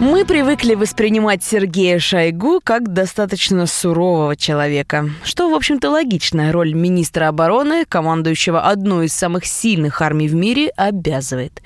Мы 0.00 0.24
привыкли 0.24 0.74
воспринимать 0.74 1.44
Сергея 1.44 1.98
Шойгу 1.98 2.62
как 2.64 2.90
достаточно 2.90 3.66
сурового 3.66 4.34
человека, 4.34 5.10
что, 5.24 5.50
в 5.50 5.54
общем-то, 5.54 5.90
логичная 5.90 6.52
роль 6.52 6.72
министра 6.72 7.28
обороны, 7.28 7.84
командующего 7.84 8.62
одной 8.62 9.06
из 9.06 9.12
самых 9.12 9.44
сильных 9.44 10.00
армий 10.00 10.26
в 10.26 10.34
мире, 10.34 10.70
обязывает. 10.74 11.60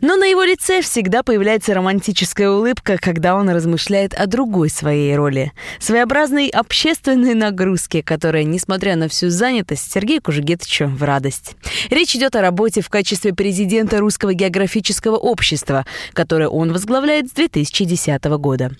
Но 0.00 0.16
на 0.16 0.24
его 0.24 0.42
лице 0.42 0.82
всегда 0.82 1.22
появляется 1.22 1.72
романтическая 1.72 2.50
улыбка, 2.50 2.96
когда 3.00 3.36
он 3.36 3.48
размышляет 3.48 4.12
о 4.12 4.26
другой 4.26 4.70
своей 4.70 5.14
роли, 5.14 5.52
своеобразной 5.78 6.48
общественной 6.48 7.34
нагрузке, 7.34 8.02
которая, 8.02 8.42
несмотря 8.42 8.96
на 8.96 9.08
всю 9.08 9.30
занятость, 9.30 9.92
Сергею 9.92 10.20
Кужугетовичу 10.20 10.88
в 10.88 11.04
радость. 11.04 11.54
Речь 11.90 12.16
идет 12.16 12.34
о 12.34 12.40
работе 12.40 12.80
в 12.80 12.88
качестве 12.88 13.32
президента 13.32 13.98
Русского 13.98 14.34
географического 14.34 15.14
общества, 15.14 15.86
которое 16.12 16.48
он 16.48 16.72
возглавляет 16.72 17.28
с 17.28 17.30
2000 17.34 17.67
2010 17.70 18.24
года. 18.38 18.72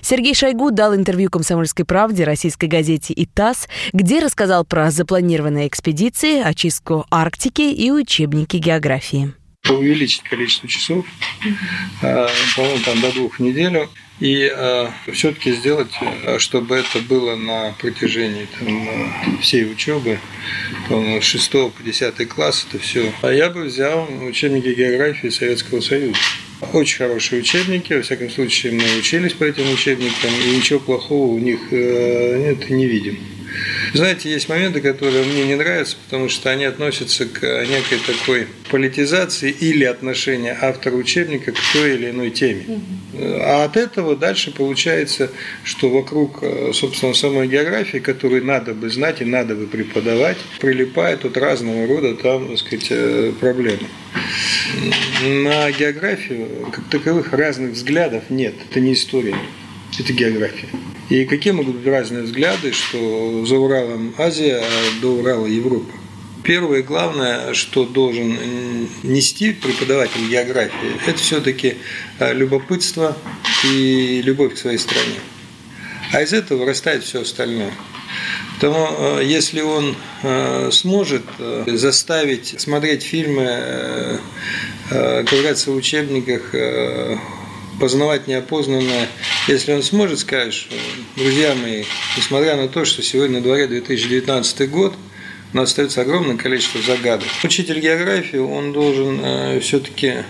Сергей 0.00 0.34
Шойгу 0.34 0.70
дал 0.70 0.94
интервью 0.94 1.30
«Комсомольской 1.30 1.84
правде», 1.84 2.24
российской 2.24 2.66
газете 2.66 3.12
и 3.12 3.26
ТАСС, 3.26 3.68
где 3.92 4.20
рассказал 4.20 4.64
про 4.64 4.90
запланированные 4.90 5.68
экспедиции, 5.68 6.40
очистку 6.40 7.06
Арктики 7.10 7.62
и 7.62 7.90
учебники 7.90 8.56
географии 8.56 9.32
увеличить 9.68 10.22
количество 10.22 10.68
часов, 10.68 11.04
а, 12.02 12.28
по-моему, 12.54 12.78
там 12.84 13.00
до 13.00 13.12
двух 13.12 13.38
в 13.38 13.42
неделю, 13.42 13.88
и 14.20 14.50
э, 14.52 14.88
все-таки 15.12 15.52
сделать, 15.52 15.90
чтобы 16.38 16.76
это 16.76 17.00
было 17.00 17.36
на 17.36 17.74
протяжении 17.78 18.48
там, 18.58 19.40
всей 19.40 19.70
учебы, 19.70 20.18
с 20.88 21.22
6 21.22 21.50
по 21.50 21.82
10 21.84 22.28
класс, 22.28 22.66
это 22.68 22.82
все. 22.82 23.12
А 23.22 23.30
я 23.30 23.50
бы 23.50 23.64
взял 23.64 24.08
учебники 24.22 24.68
географии 24.68 25.28
Советского 25.28 25.80
Союза. 25.80 26.18
Очень 26.72 26.98
хорошие 26.98 27.42
учебники, 27.42 27.92
во 27.92 28.02
всяком 28.02 28.30
случае 28.30 28.72
мы 28.72 28.98
учились 28.98 29.34
по 29.34 29.44
этим 29.44 29.70
учебникам, 29.70 30.30
и 30.46 30.56
ничего 30.56 30.80
плохого 30.80 31.32
у 31.32 31.38
них 31.38 31.60
э, 31.70 32.38
нет, 32.38 32.70
не 32.70 32.86
видим. 32.86 33.18
Знаете, 33.94 34.30
есть 34.30 34.48
моменты, 34.48 34.80
которые 34.80 35.24
мне 35.24 35.44
не 35.44 35.54
нравятся, 35.54 35.96
потому 36.04 36.28
что 36.28 36.50
они 36.50 36.64
относятся 36.64 37.26
к 37.26 37.42
некой 37.42 37.98
такой 38.06 38.48
политизации 38.70 39.50
или 39.50 39.84
отношения 39.84 40.56
автора 40.60 40.96
учебника 40.96 41.52
к 41.52 41.58
той 41.72 41.94
или 41.94 42.10
иной 42.10 42.30
теме. 42.30 42.80
А 43.14 43.64
от 43.64 43.76
этого 43.76 44.05
дальше 44.14 44.52
получается, 44.52 45.30
что 45.64 45.88
вокруг, 45.90 46.38
э, 46.42 46.70
собственно, 46.72 47.14
самой 47.14 47.48
географии, 47.48 47.98
которую 47.98 48.44
надо 48.44 48.74
бы 48.74 48.90
знать 48.90 49.20
и 49.20 49.24
надо 49.24 49.54
бы 49.54 49.66
преподавать, 49.66 50.36
прилипает 50.60 51.24
от 51.24 51.36
разного 51.36 51.86
рода 51.86 52.14
там, 52.14 52.48
так 52.48 52.58
сказать, 52.58 52.86
э, 52.90 53.32
проблемы. 53.40 53.86
На 55.22 55.70
географию, 55.72 56.48
как 56.72 56.84
таковых, 56.90 57.32
разных 57.32 57.72
взглядов 57.72 58.24
нет. 58.30 58.54
Это 58.70 58.80
не 58.80 58.92
история, 58.92 59.36
это 59.98 60.12
география. 60.12 60.68
И 61.08 61.24
какие 61.24 61.52
могут 61.52 61.76
быть 61.76 61.86
разные 61.86 62.24
взгляды, 62.24 62.72
что 62.72 63.44
за 63.46 63.56
Уралом 63.56 64.14
Азия, 64.18 64.56
а 64.58 65.00
до 65.00 65.18
Урала 65.18 65.46
Европа. 65.46 65.92
Первое 66.46 66.84
главное, 66.84 67.54
что 67.54 67.84
должен 67.84 68.38
нести 69.02 69.52
преподаватель 69.52 70.28
географии, 70.28 70.92
это 71.04 71.18
все-таки 71.18 71.78
а, 72.20 72.32
любопытство 72.32 73.16
и 73.64 74.22
любовь 74.22 74.54
к 74.54 74.58
своей 74.58 74.78
стране. 74.78 75.18
А 76.12 76.22
из 76.22 76.32
этого 76.32 76.60
вырастает 76.60 77.02
все 77.02 77.22
остальное. 77.22 77.72
Потому 78.54 78.86
а, 78.88 79.20
если 79.20 79.60
он 79.60 79.96
а, 80.22 80.70
сможет 80.70 81.24
заставить 81.66 82.60
смотреть 82.60 83.02
фильмы, 83.02 84.20
ковыряться 84.88 85.72
в 85.72 85.74
учебниках, 85.74 86.54
познавать 87.80 88.28
неопознанное, 88.28 89.08
если 89.48 89.72
он 89.72 89.82
сможет 89.82 90.20
сказать, 90.20 90.54
что, 90.54 90.76
друзья 91.16 91.56
мои, 91.56 91.82
несмотря 92.16 92.54
на 92.54 92.68
то, 92.68 92.84
что 92.84 93.02
сегодня 93.02 93.38
на 93.38 93.42
дворе 93.42 93.66
2019 93.66 94.70
год, 94.70 94.94
у 95.54 95.58
остается 95.60 96.02
огромное 96.02 96.36
количество 96.36 96.80
загадок. 96.82 97.28
Учитель 97.42 97.80
географии, 97.80 98.36
он 98.36 98.72
должен 98.72 99.20
э, 99.22 99.60
все-таки 99.60 100.24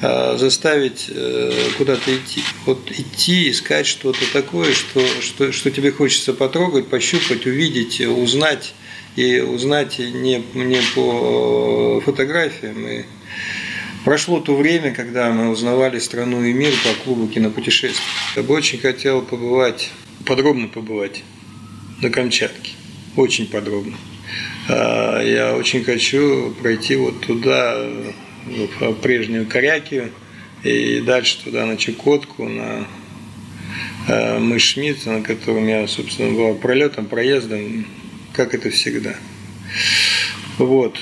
э, 0.00 0.36
заставить 0.38 1.06
э, 1.08 1.52
куда-то 1.78 2.14
идти. 2.14 2.42
Вот 2.66 2.90
идти, 2.90 3.50
искать 3.50 3.86
что-то 3.86 4.20
такое, 4.32 4.72
что, 4.72 5.04
что, 5.20 5.52
что 5.52 5.70
тебе 5.70 5.90
хочется 5.90 6.32
потрогать, 6.32 6.88
пощупать, 6.88 7.46
увидеть, 7.46 8.00
узнать. 8.00 8.74
И 9.14 9.40
узнать 9.40 9.98
не, 9.98 10.42
не 10.54 10.80
по 10.94 12.00
фотографиям, 12.00 12.88
и 12.88 13.04
Прошло 14.04 14.40
то 14.40 14.56
время, 14.56 14.92
когда 14.92 15.30
мы 15.30 15.50
узнавали 15.50 16.00
страну 16.00 16.42
и 16.42 16.52
мир 16.52 16.72
по 16.82 17.04
клубу 17.04 17.28
кинопутешествий. 17.28 18.04
Я 18.34 18.42
бы 18.42 18.54
очень 18.54 18.80
хотел 18.80 19.22
побывать, 19.22 19.90
подробно 20.26 20.66
побывать 20.66 21.22
на 22.00 22.10
Камчатке. 22.10 22.72
Очень 23.14 23.46
подробно. 23.46 23.96
А, 24.68 25.20
я 25.22 25.56
очень 25.56 25.84
хочу 25.84 26.54
пройти 26.60 26.96
вот 26.96 27.20
туда, 27.20 27.88
в 28.80 28.94
прежнюю 28.94 29.46
Корякию, 29.46 30.10
и 30.62 31.00
дальше 31.00 31.42
туда 31.44 31.66
на 31.66 31.76
Чукотку, 31.76 32.48
на 32.48 32.86
а, 34.08 34.38
Мышмит, 34.38 35.04
на 35.06 35.22
котором 35.22 35.66
я, 35.66 35.86
собственно, 35.86 36.32
был 36.32 36.54
пролетом, 36.54 37.06
проездом, 37.06 37.86
как 38.32 38.54
это 38.54 38.70
всегда. 38.70 39.14
Вот. 40.58 40.98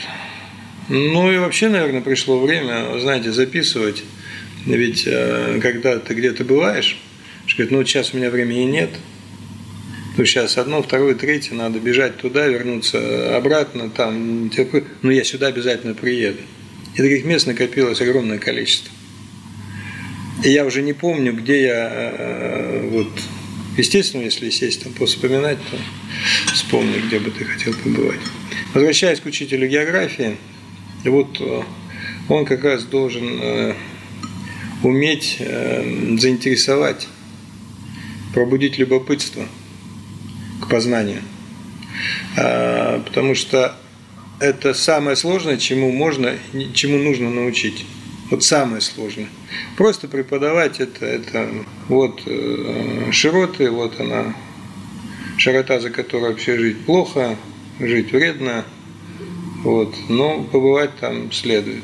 Ну 0.88 1.30
и 1.30 1.38
вообще, 1.38 1.68
наверное, 1.68 2.00
пришло 2.00 2.40
время, 2.40 2.98
знаете, 2.98 3.30
записывать. 3.30 4.02
Ведь 4.66 5.04
э, 5.06 5.58
когда 5.62 5.98
ты 5.98 6.14
где-то 6.14 6.44
бываешь, 6.44 6.98
говорит, 7.46 7.70
ну 7.70 7.84
сейчас 7.84 8.12
у 8.12 8.16
меня 8.16 8.30
времени 8.30 8.64
нет, 8.64 8.90
то 10.20 10.26
сейчас 10.26 10.58
одно, 10.58 10.82
второе, 10.82 11.14
третье, 11.14 11.54
надо 11.54 11.78
бежать 11.80 12.18
туда, 12.18 12.46
вернуться 12.46 13.34
обратно, 13.38 13.88
там, 13.88 14.50
ну 15.00 15.10
я 15.10 15.24
сюда 15.24 15.46
обязательно 15.46 15.94
приеду. 15.94 16.40
И 16.94 16.98
таких 16.98 17.24
мест 17.24 17.46
накопилось 17.46 18.02
огромное 18.02 18.36
количество. 18.36 18.92
И 20.44 20.50
я 20.50 20.66
уже 20.66 20.82
не 20.82 20.92
помню, 20.92 21.32
где 21.32 21.62
я, 21.62 21.88
э, 21.90 22.88
вот, 22.90 23.08
естественно, 23.78 24.20
если 24.20 24.50
сесть 24.50 24.82
там 24.82 24.92
вспоминать, 25.06 25.56
то 25.70 25.78
вспомню, 26.52 27.00
где 27.06 27.18
бы 27.18 27.30
ты 27.30 27.46
хотел 27.46 27.72
побывать. 27.72 28.20
Возвращаясь 28.74 29.20
к 29.20 29.24
учителю 29.24 29.68
географии, 29.68 30.36
вот 31.02 31.40
э, 31.40 31.62
он 32.28 32.44
как 32.44 32.62
раз 32.62 32.84
должен 32.84 33.40
э, 33.40 33.74
уметь 34.82 35.38
заинтересовать, 35.38 37.08
пробудить 38.34 38.76
любопытство 38.76 39.48
к 40.60 40.68
познанию. 40.68 41.22
А, 42.36 43.00
потому 43.00 43.34
что 43.34 43.76
это 44.38 44.74
самое 44.74 45.16
сложное, 45.16 45.56
чему 45.56 45.92
можно, 45.92 46.34
чему 46.74 46.98
нужно 46.98 47.30
научить. 47.30 47.84
Вот 48.30 48.44
самое 48.44 48.80
сложное. 48.80 49.28
Просто 49.76 50.06
преподавать 50.06 50.78
это, 50.78 51.04
это 51.04 51.48
вот 51.88 52.22
широты, 53.10 53.70
вот 53.70 53.98
она, 53.98 54.36
широта, 55.36 55.80
за 55.80 55.90
которой 55.90 56.30
вообще 56.30 56.56
жить 56.56 56.84
плохо, 56.84 57.36
жить 57.80 58.12
вредно– 58.12 58.64
вот. 59.62 59.94
Но 60.08 60.42
побывать 60.44 60.96
там 61.00 61.30
следует. 61.32 61.82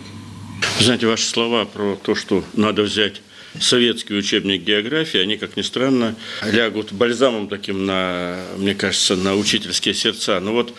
Знаете, 0.81 1.07
ваши 1.07 1.27
слова 1.27 1.65
про 1.65 1.97
то, 1.97 2.15
что 2.15 2.43
надо 2.55 2.83
взять 2.83 3.23
советский 3.61 4.15
учебник 4.15 4.63
географии, 4.63 5.19
они, 5.19 5.37
как 5.37 5.57
ни 5.57 5.63
странно, 5.63 6.15
лягут 6.43 6.93
бальзамом 6.93 7.49
таким 7.49 7.87
на, 7.87 8.39
мне 8.57 8.75
кажется, 8.75 9.17
на 9.17 9.35
учительские 9.35 9.95
сердца. 9.95 10.41
Но 10.41 10.53
вот 10.53 10.75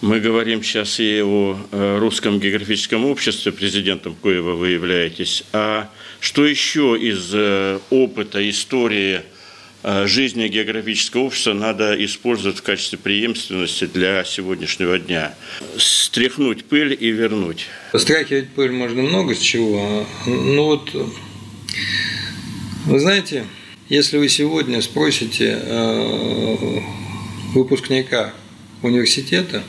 мы 0.00 0.20
говорим 0.20 0.62
сейчас 0.62 1.00
и 1.00 1.20
о 1.22 1.58
э, 1.70 1.98
русском 1.98 2.38
географическом 2.38 3.04
обществе, 3.04 3.52
президентом 3.52 4.14
коего 4.14 4.56
вы 4.56 4.70
являетесь. 4.70 5.44
А 5.52 5.90
что 6.20 6.46
еще 6.46 6.96
из 7.00 7.30
э, 7.32 7.78
опыта, 7.90 8.48
истории– 8.48 9.22
Э, 9.84 10.06
жизни 10.06 10.48
географического 10.48 11.22
общества 11.22 11.52
надо 11.52 12.04
использовать 12.04 12.58
в 12.58 12.62
качестве 12.62 12.98
преемственности 12.98 13.86
для 13.86 14.24
сегодняшнего 14.24 14.98
дня. 14.98 15.34
Стряхнуть 15.76 16.64
пыль 16.64 16.96
и 16.98 17.10
вернуть. 17.10 17.66
Стряхивать 17.94 18.48
пыль 18.50 18.72
можно 18.72 19.02
много 19.02 19.34
с 19.36 19.38
чего. 19.38 20.04
Ну 20.26 20.64
вот, 20.64 20.90
вы 22.86 22.98
знаете, 23.00 23.44
если 23.88 24.18
вы 24.18 24.28
сегодня 24.28 24.82
спросите 24.82 25.58
э, 25.60 26.80
выпускника 27.54 28.34
университета, 28.82 29.62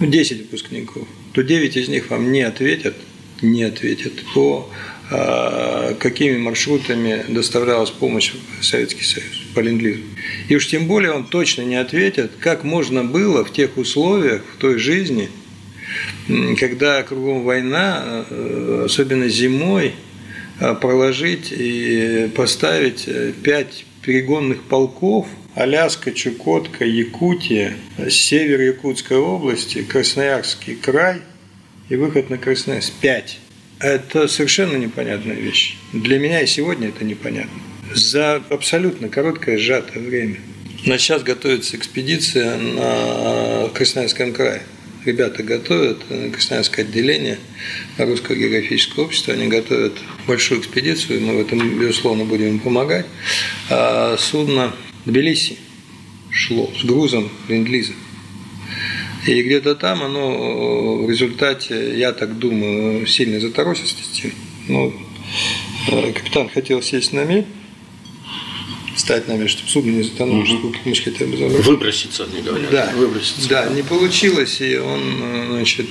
ну, 0.00 0.06
10 0.06 0.38
выпускников, 0.38 1.06
то 1.32 1.42
9 1.42 1.76
из 1.76 1.88
них 1.88 2.10
вам 2.10 2.32
не 2.32 2.42
ответят, 2.42 2.94
не 3.42 3.62
ответят 3.64 4.12
по 4.34 4.70
а, 5.10 5.94
какими 5.94 6.36
маршрутами 6.36 7.24
доставлялась 7.28 7.90
помощь 7.90 8.32
в 8.60 8.64
Советский 8.64 9.04
Союз. 9.04 9.26
по 9.54 9.60
ленд-лизу. 9.60 10.02
И 10.48 10.56
уж 10.56 10.66
тем 10.66 10.86
более 10.86 11.12
вам 11.12 11.24
точно 11.24 11.62
не 11.62 11.76
ответят, 11.76 12.32
как 12.38 12.62
можно 12.62 13.04
было 13.04 13.44
в 13.44 13.52
тех 13.52 13.78
условиях, 13.78 14.42
в 14.54 14.58
той 14.58 14.78
жизни, 14.78 15.30
когда 16.60 17.02
кругом 17.02 17.42
война, 17.42 18.26
э, 18.28 18.82
особенно 18.84 19.28
зимой, 19.28 19.86
э, 19.86 19.92
проложить 20.80 21.52
и 21.52 22.30
поставить 22.34 23.08
пять 23.42 23.84
перегонных 24.02 24.62
полков 24.64 25.26
Аляска, 25.54 26.12
Чукотка, 26.12 26.84
Якутия, 26.84 27.74
север 28.08 28.60
Якутской 28.60 29.16
области, 29.16 29.82
Красноярский 29.82 30.76
край 30.76 31.22
и 31.88 31.96
выход 31.96 32.30
на 32.30 32.38
Красноярск. 32.38 32.92
Пять. 33.00 33.38
Это 33.80 34.28
совершенно 34.28 34.76
непонятная 34.76 35.36
вещь. 35.36 35.76
Для 35.92 36.18
меня 36.18 36.40
и 36.40 36.46
сегодня 36.46 36.88
это 36.88 37.04
непонятно. 37.04 37.60
За 37.94 38.42
абсолютно 38.50 39.08
короткое 39.08 39.58
сжатое 39.58 40.02
время. 40.02 40.36
На 40.84 40.98
сейчас 40.98 41.22
готовится 41.22 41.76
экспедиция 41.76 42.56
на 42.56 43.68
Красноярском 43.74 44.32
крае. 44.32 44.62
Ребята 45.04 45.42
готовят, 45.42 45.98
Красноярское 46.32 46.84
отделение 46.84 47.38
Русского 47.98 48.34
географического 48.34 49.04
общества, 49.04 49.34
они 49.34 49.46
готовят 49.46 49.94
большую 50.26 50.60
экспедицию, 50.60 51.20
мы 51.20 51.36
в 51.36 51.40
этом, 51.40 51.78
безусловно, 51.78 52.24
будем 52.24 52.48
им 52.48 52.58
помогать. 52.58 53.06
А 53.70 54.16
судно 54.18 54.74
Тбилиси 55.04 55.56
шло 56.30 56.70
с 56.78 56.84
грузом 56.84 57.30
ленд-лиза. 57.48 57.92
И 59.26 59.42
где-то 59.42 59.74
там 59.74 60.02
оно 60.02 60.32
э, 60.32 61.06
в 61.06 61.10
результате, 61.10 61.98
я 61.98 62.12
так 62.12 62.38
думаю, 62.38 63.06
сильной 63.06 63.40
заторосистости. 63.40 64.32
Ну, 64.68 64.94
э, 65.90 66.12
капитан 66.12 66.48
хотел 66.48 66.82
сесть 66.82 67.12
на 67.12 67.24
мель, 67.24 67.46
стать 69.08 69.28
на 69.28 69.32
мель, 69.32 69.48
чтобы 69.48 69.70
судно 69.70 69.90
не 69.90 70.02
затонуло, 70.02 70.40
угу. 70.40 70.46
чтобы 70.46 70.74
хотя 70.94 71.26
бы 71.26 71.36
забрать. 71.36 71.66
Выброситься, 71.66 72.24
они 72.24 72.42
говорят. 72.42 72.70
Да, 72.70 72.92
Выброситься. 72.94 73.48
да, 73.48 73.66
не 73.68 73.82
получилось, 73.82 74.60
и 74.60 74.76
он, 74.76 75.00
э, 75.22 75.46
значит, 75.50 75.88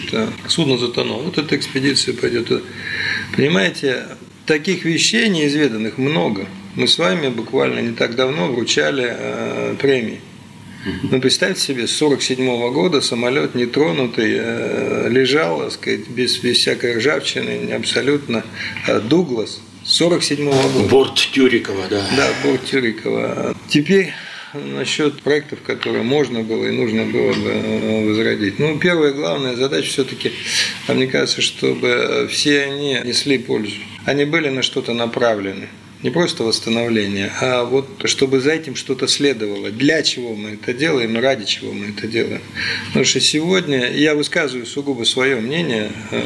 судно 0.48 0.78
затонуло. 0.78 1.24
Вот 1.24 1.38
эта 1.38 1.56
экспедиция 1.56 2.14
пойдет. 2.14 2.64
Понимаете, 3.36 4.06
таких 4.46 4.86
вещей 4.86 5.30
неизведанных 5.30 5.98
много– 5.98 6.48
мы 6.78 6.88
с 6.88 7.00
вами 7.00 7.30
буквально 7.30 7.80
не 7.80 7.94
так 7.94 8.16
давно 8.16 8.52
вручали 8.52 9.08
э, 9.10 9.76
премии. 9.80 10.22
Ну, 11.10 11.20
представьте 11.20 11.60
себе, 11.60 11.88
с 11.88 12.00
1947 12.00 12.72
года 12.72 13.02
самолет 13.02 13.56
нетронутый 13.56 14.36
э, 14.38 15.08
лежал, 15.10 15.62
так 15.62 15.72
сказать, 15.72 16.08
без, 16.08 16.38
без 16.38 16.58
всякой 16.58 16.98
ржавчины, 16.98 17.74
абсолютно. 17.74 18.46
Э, 18.88 19.00
Дуглас, 19.00 19.60
47 19.88 20.46
года. 20.46 20.90
Борт 20.90 21.16
Тюрикова, 21.16 21.88
да. 21.90 22.06
Да, 22.16 22.30
борт 22.44 22.66
Тюрикова. 22.66 23.56
Теперь 23.70 24.14
насчет 24.54 25.22
проектов, 25.22 25.60
которые 25.62 26.04
можно 26.04 26.42
было 26.42 26.66
и 26.66 26.72
нужно 26.72 27.06
было 27.06 27.34
бы 27.34 27.50
э, 27.50 28.06
возродить. 28.08 28.60
Ну, 28.60 28.78
первая 28.80 29.14
главная 29.14 29.56
задача 29.56 29.88
все-таки, 29.90 30.34
мне 30.88 31.08
кажется, 31.08 31.42
чтобы 31.42 32.28
все 32.30 32.64
они 32.64 33.00
несли 33.06 33.38
пользу. 33.38 33.76
Они 34.06 34.26
были 34.26 34.50
на 34.50 34.62
что-то 34.62 34.94
направлены 34.94 35.70
не 36.04 36.12
просто 36.12 36.44
восстановление, 36.44 37.32
а 37.42 37.64
вот 37.64 37.88
чтобы 38.06 38.40
за 38.40 38.52
этим 38.52 38.76
что-то 38.76 39.08
следовало. 39.08 39.72
Для 39.72 40.04
чего 40.04 40.36
мы 40.36 40.52
это 40.52 40.74
делаем, 40.74 41.18
ради 41.18 41.46
чего 41.46 41.74
мы 41.74 41.90
это 41.90 42.08
делаем. 42.08 42.42
Потому 42.88 43.06
что 43.06 43.20
сегодня, 43.20 43.92
я 43.92 44.14
высказываю 44.14 44.68
сугубо 44.68 45.06
свое 45.06 45.38
мнение, 45.38 45.92
э, 46.12 46.24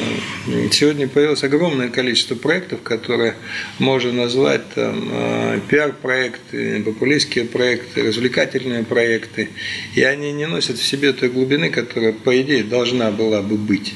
сегодня 0.71 1.07
появилось 1.07 1.43
огромное 1.43 1.87
количество 1.87 2.35
проектов, 2.35 2.81
которые 2.81 3.35
можно 3.79 4.11
назвать 4.11 4.69
там, 4.75 5.09
э, 5.09 5.59
пиар-проекты, 5.69 6.83
популистские 6.83 7.45
проекты, 7.45 8.03
развлекательные 8.03 8.83
проекты, 8.83 9.49
и 9.95 10.03
они 10.03 10.33
не 10.33 10.47
носят 10.47 10.79
в 10.79 10.85
себе 10.85 11.13
той 11.13 11.29
глубины, 11.29 11.69
которая, 11.69 12.11
по 12.11 12.39
идее, 12.41 12.63
должна 12.63 13.11
была 13.11 13.41
бы 13.41 13.55
быть 13.55 13.93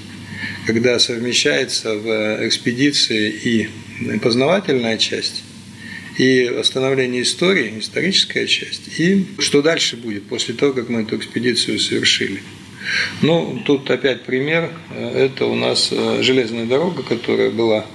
когда 0.65 0.97
совмещается 0.97 1.93
в 1.93 2.47
экспедиции 2.47 3.29
и 3.29 3.69
познавательная 4.17 4.97
часть, 4.97 5.43
и 6.17 6.49
восстановление 6.49 7.23
истории, 7.23 7.79
историческая 7.79 8.47
часть, 8.47 8.99
и 8.99 9.25
что 9.39 9.61
дальше 9.61 9.97
будет 9.97 10.27
после 10.27 10.53
того, 10.53 10.73
как 10.73 10.89
мы 10.89 11.01
эту 11.01 11.17
экспедицию 11.17 11.79
совершили. 11.79 12.41
Ну, 13.21 13.61
тут 13.65 13.89
опять 13.89 14.23
пример. 14.23 14.71
Это 14.95 15.45
у 15.45 15.55
нас 15.55 15.89
э, 15.91 16.21
железная 16.21 16.65
дорога, 16.65 17.01
которая 17.01 17.49
была 17.49 17.85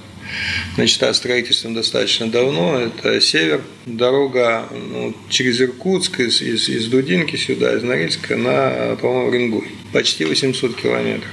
начата 0.77 1.13
строительством 1.13 1.73
достаточно 1.73 2.29
давно. 2.29 2.79
Это 2.79 3.19
север, 3.21 3.61
дорога 3.85 4.67
ну, 4.71 5.15
через 5.29 5.61
Иркутск, 5.61 6.19
из, 6.19 6.41
из, 6.41 6.69
из 6.69 6.87
Дудинки 6.87 7.35
сюда, 7.35 7.75
из 7.75 7.83
Норильска 7.83 8.35
на, 8.35 8.95
по-моему, 8.97 9.31
Рингуй. 9.31 9.67
Почти 9.93 10.25
800 10.25 10.75
километров 10.75 11.31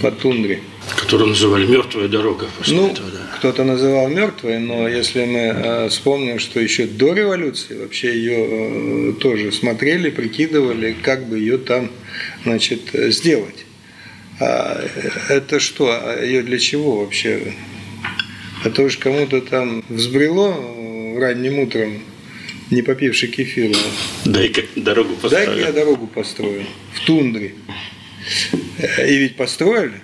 по 0.00 0.10
тундре. 0.10 0.60
Которую 0.98 1.28
называли 1.28 1.66
мертвая 1.66 2.08
дорога 2.08 2.48
после 2.58 2.76
ну, 2.76 2.90
этого, 2.90 3.10
да. 3.10 3.21
Кто-то 3.42 3.64
называл 3.64 4.08
мертвой, 4.08 4.60
но 4.60 4.86
если 4.86 5.24
мы 5.24 5.38
э, 5.40 5.88
вспомним, 5.88 6.38
что 6.38 6.60
еще 6.60 6.86
до 6.86 7.12
революции 7.12 7.76
вообще 7.76 8.14
ее 8.14 8.46
э, 8.48 9.12
тоже 9.14 9.50
смотрели, 9.50 10.10
прикидывали, 10.10 10.94
как 11.02 11.26
бы 11.26 11.40
ее 11.40 11.58
там 11.58 11.90
значит, 12.44 12.82
сделать. 12.92 13.66
А 14.38 14.80
это 15.28 15.58
что? 15.58 15.88
А 15.90 16.24
ее 16.24 16.44
для 16.44 16.60
чего 16.60 16.98
вообще? 16.98 17.52
А 18.62 18.70
то 18.70 18.84
уж 18.84 18.96
кому-то 18.96 19.40
там 19.40 19.82
взбрело 19.88 21.18
ранним 21.18 21.58
утром, 21.58 22.00
не 22.70 22.82
попивший 22.82 23.28
кефира. 23.28 23.74
Дай-ка 24.24 24.62
дорогу 24.76 25.14
построю. 25.14 25.46
Дай-ка 25.46 25.60
я 25.66 25.72
дорогу 25.72 26.06
построю 26.06 26.64
в 26.94 27.04
тундре. 27.06 27.54
И 29.04 29.16
ведь 29.16 29.34
построили, 29.34 30.00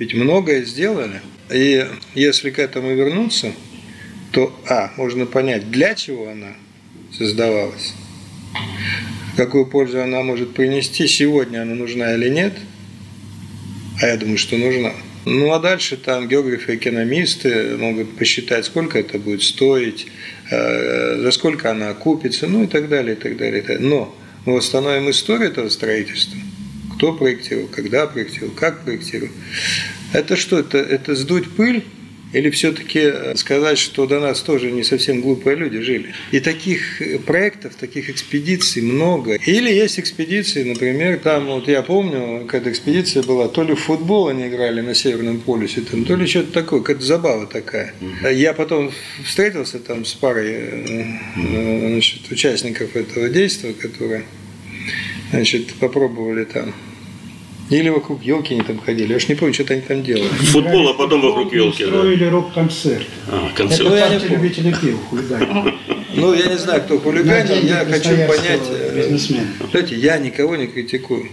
ведь 0.00 0.12
многое 0.12 0.64
сделали. 0.64 1.20
И 1.50 1.86
если 2.14 2.50
к 2.50 2.58
этому 2.58 2.94
вернуться, 2.94 3.52
то, 4.32 4.54
а, 4.68 4.90
можно 4.96 5.26
понять, 5.26 5.70
для 5.70 5.94
чего 5.94 6.28
она 6.28 6.54
создавалась, 7.16 7.94
какую 9.36 9.66
пользу 9.66 10.02
она 10.02 10.22
может 10.22 10.54
принести, 10.54 11.06
сегодня 11.06 11.62
она 11.62 11.74
нужна 11.74 12.14
или 12.14 12.28
нет, 12.28 12.54
а 14.00 14.06
я 14.06 14.16
думаю, 14.16 14.38
что 14.38 14.56
нужна. 14.56 14.92
Ну 15.24 15.52
а 15.52 15.58
дальше 15.58 15.96
там 15.96 16.28
географы, 16.28 16.74
экономисты 16.74 17.76
могут 17.78 18.16
посчитать, 18.16 18.66
сколько 18.66 18.98
это 18.98 19.18
будет 19.18 19.42
стоить, 19.42 20.06
э, 20.50 21.20
за 21.20 21.30
сколько 21.30 21.70
она 21.70 21.90
окупится, 21.90 22.46
ну 22.46 22.64
и 22.64 22.66
так 22.66 22.88
далее, 22.88 23.16
и 23.16 23.18
так 23.18 23.36
далее. 23.36 23.58
И 23.58 23.62
так 23.62 23.76
далее. 23.78 23.88
Но 23.88 24.14
мы 24.44 24.56
восстановим 24.56 25.10
историю 25.10 25.50
этого 25.50 25.68
строительства– 25.68 26.38
кто 26.96 27.12
проектировал, 27.12 27.68
когда 27.68 28.06
проектировал, 28.06 28.54
как 28.54 28.84
проектировал. 28.84 29.32
Это 30.14 30.36
что, 30.36 30.60
это, 30.60 30.78
это 30.78 31.16
сдуть 31.16 31.50
пыль 31.50 31.82
или 32.32 32.50
все-таки 32.50 33.00
э, 33.00 33.34
сказать, 33.36 33.78
что 33.78 34.06
до 34.06 34.20
нас 34.20 34.40
тоже 34.42 34.70
не 34.70 34.84
совсем 34.84 35.20
глупые 35.20 35.56
люди 35.56 35.80
жили? 35.80 36.14
И 36.30 36.38
таких 36.38 37.02
э, 37.02 37.18
проектов, 37.18 37.74
таких 37.74 38.08
экспедиций 38.10 38.82
много. 38.82 39.34
Или 39.34 39.72
есть 39.72 39.98
экспедиции, 39.98 40.62
например, 40.62 41.18
там 41.18 41.46
вот 41.46 41.66
я 41.66 41.82
помню, 41.82 42.42
какая-то 42.44 42.70
экспедиция 42.70 43.24
была, 43.24 43.48
то 43.48 43.64
ли 43.64 43.74
в 43.74 43.80
футбол 43.80 44.28
они 44.28 44.46
играли 44.46 44.82
на 44.82 44.94
Северном 44.94 45.40
полюсе, 45.40 45.80
там, 45.80 46.04
то 46.04 46.14
ли 46.14 46.26
что-то 46.26 46.52
такое, 46.52 46.80
какая-то 46.80 47.04
забава 47.04 47.46
такая. 47.46 47.92
Я 48.32 48.52
потом 48.52 48.92
встретился 49.24 49.80
там 49.80 50.04
с 50.04 50.14
парой 50.14 50.52
э, 50.52 51.88
значит, 51.90 52.30
участников 52.30 52.94
этого 52.94 53.28
действия, 53.28 53.74
которые 53.74 54.24
значит, 55.32 55.74
попробовали 55.74 56.44
там 56.44 56.72
или 57.70 57.88
вокруг 57.88 58.22
елки 58.22 58.54
они 58.54 58.62
там 58.62 58.78
ходили. 58.78 59.10
Я 59.10 59.16
уж 59.16 59.28
не 59.28 59.34
помню, 59.34 59.54
что 59.54 59.72
они 59.72 59.82
там 59.82 60.02
делали. 60.02 60.28
Футбол, 60.28 60.88
а 60.88 60.94
потом 60.94 61.22
вокруг 61.22 61.52
елки. 61.52 61.84
Устроили 61.84 62.24
да. 62.24 62.30
рок-концерт. 62.30 63.06
А, 63.28 63.50
концерт. 63.54 63.80
Это 63.80 63.90
ну, 63.90 63.96
я 63.96 64.08
не 64.08 64.28
любители 64.28 64.74
пива, 64.80 64.98
хулигане. 65.08 65.74
Ну, 66.14 66.34
я 66.34 66.46
не 66.46 66.58
знаю, 66.58 66.82
кто 66.82 66.98
хулигане, 66.98 67.60
я 67.60 67.84
хочу 67.84 68.10
понять. 68.10 68.60
Э, 68.68 68.96
бизнесмен. 68.96 69.46
Знаете, 69.70 69.96
я 69.96 70.18
никого 70.18 70.56
не 70.56 70.66
критикую. 70.66 71.28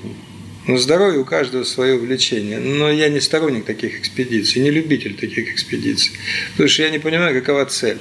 Но 0.68 0.78
здоровье 0.78 1.20
у 1.20 1.26
каждого 1.26 1.64
свое 1.64 1.96
увлечение. 1.96 2.60
Но 2.60 2.90
я 2.90 3.10
не 3.10 3.20
сторонник 3.20 3.66
таких 3.66 4.00
экспедиций, 4.00 4.62
не 4.62 4.72
любитель 4.72 5.16
таких 5.16 5.52
экспедиций. 5.52 6.14
Потому 6.52 6.70
что 6.70 6.84
я 6.84 6.90
не 6.90 7.00
понимаю, 7.00 7.40
какова 7.40 7.66
цель. 7.66 8.00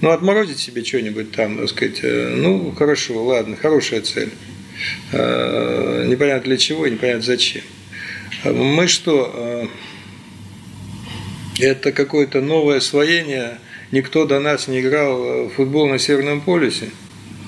Ну, 0.00 0.10
отморозить 0.10 0.58
себе 0.58 0.84
что-нибудь 0.84 1.32
там, 1.32 1.58
так 1.58 1.68
сказать, 1.68 2.00
э, 2.02 2.34
ну, 2.36 2.72
хорошо, 2.72 3.24
ладно, 3.24 3.56
хорошая 3.56 4.00
цель. 4.00 4.30
Э, 5.12 6.04
непонятно 6.08 6.44
для 6.44 6.56
чего 6.56 6.86
и 6.86 6.90
непонятно 6.90 7.22
зачем. 7.22 7.62
Мы 8.44 8.86
что, 8.86 9.32
э, 9.34 9.66
это 11.58 11.92
какое-то 11.92 12.40
новое 12.40 12.78
освоение, 12.78 13.58
никто 13.92 14.24
до 14.24 14.40
нас 14.40 14.68
не 14.68 14.80
играл 14.80 15.48
в 15.48 15.50
футбол 15.50 15.88
на 15.88 15.98
Северном 15.98 16.40
полюсе, 16.40 16.90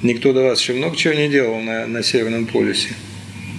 никто 0.03 0.33
до 0.33 0.43
вас 0.43 0.61
еще 0.61 0.75
много 0.75 0.97
чего 0.97 1.15
не 1.15 1.29
делал 1.29 1.61
на, 1.61 1.87
на 1.87 2.03
Северном 2.03 2.47
полюсе. 2.47 2.91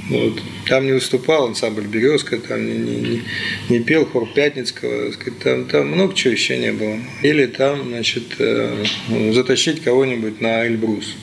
Вот. 0.10 0.42
Там 0.68 0.86
не 0.86 0.92
выступал 0.92 1.48
ансамбль 1.48 1.88
«Березка», 1.88 2.38
там 2.38 2.66
не, 2.66 2.74
не, 2.78 3.22
не, 3.70 3.80
пел 3.80 4.06
хор 4.06 4.28
Пятницкого, 4.34 5.14
там, 5.42 5.66
там 5.66 5.88
много 5.88 6.14
чего 6.14 6.34
еще 6.34 6.58
не 6.58 6.74
было. 6.74 7.00
Или 7.22 7.46
там, 7.46 7.88
значит, 7.88 8.36
э, 8.40 8.84
затащить 9.32 9.82
кого-нибудь 9.82 10.42
на 10.42 10.68
Эльбрус. 10.68 11.16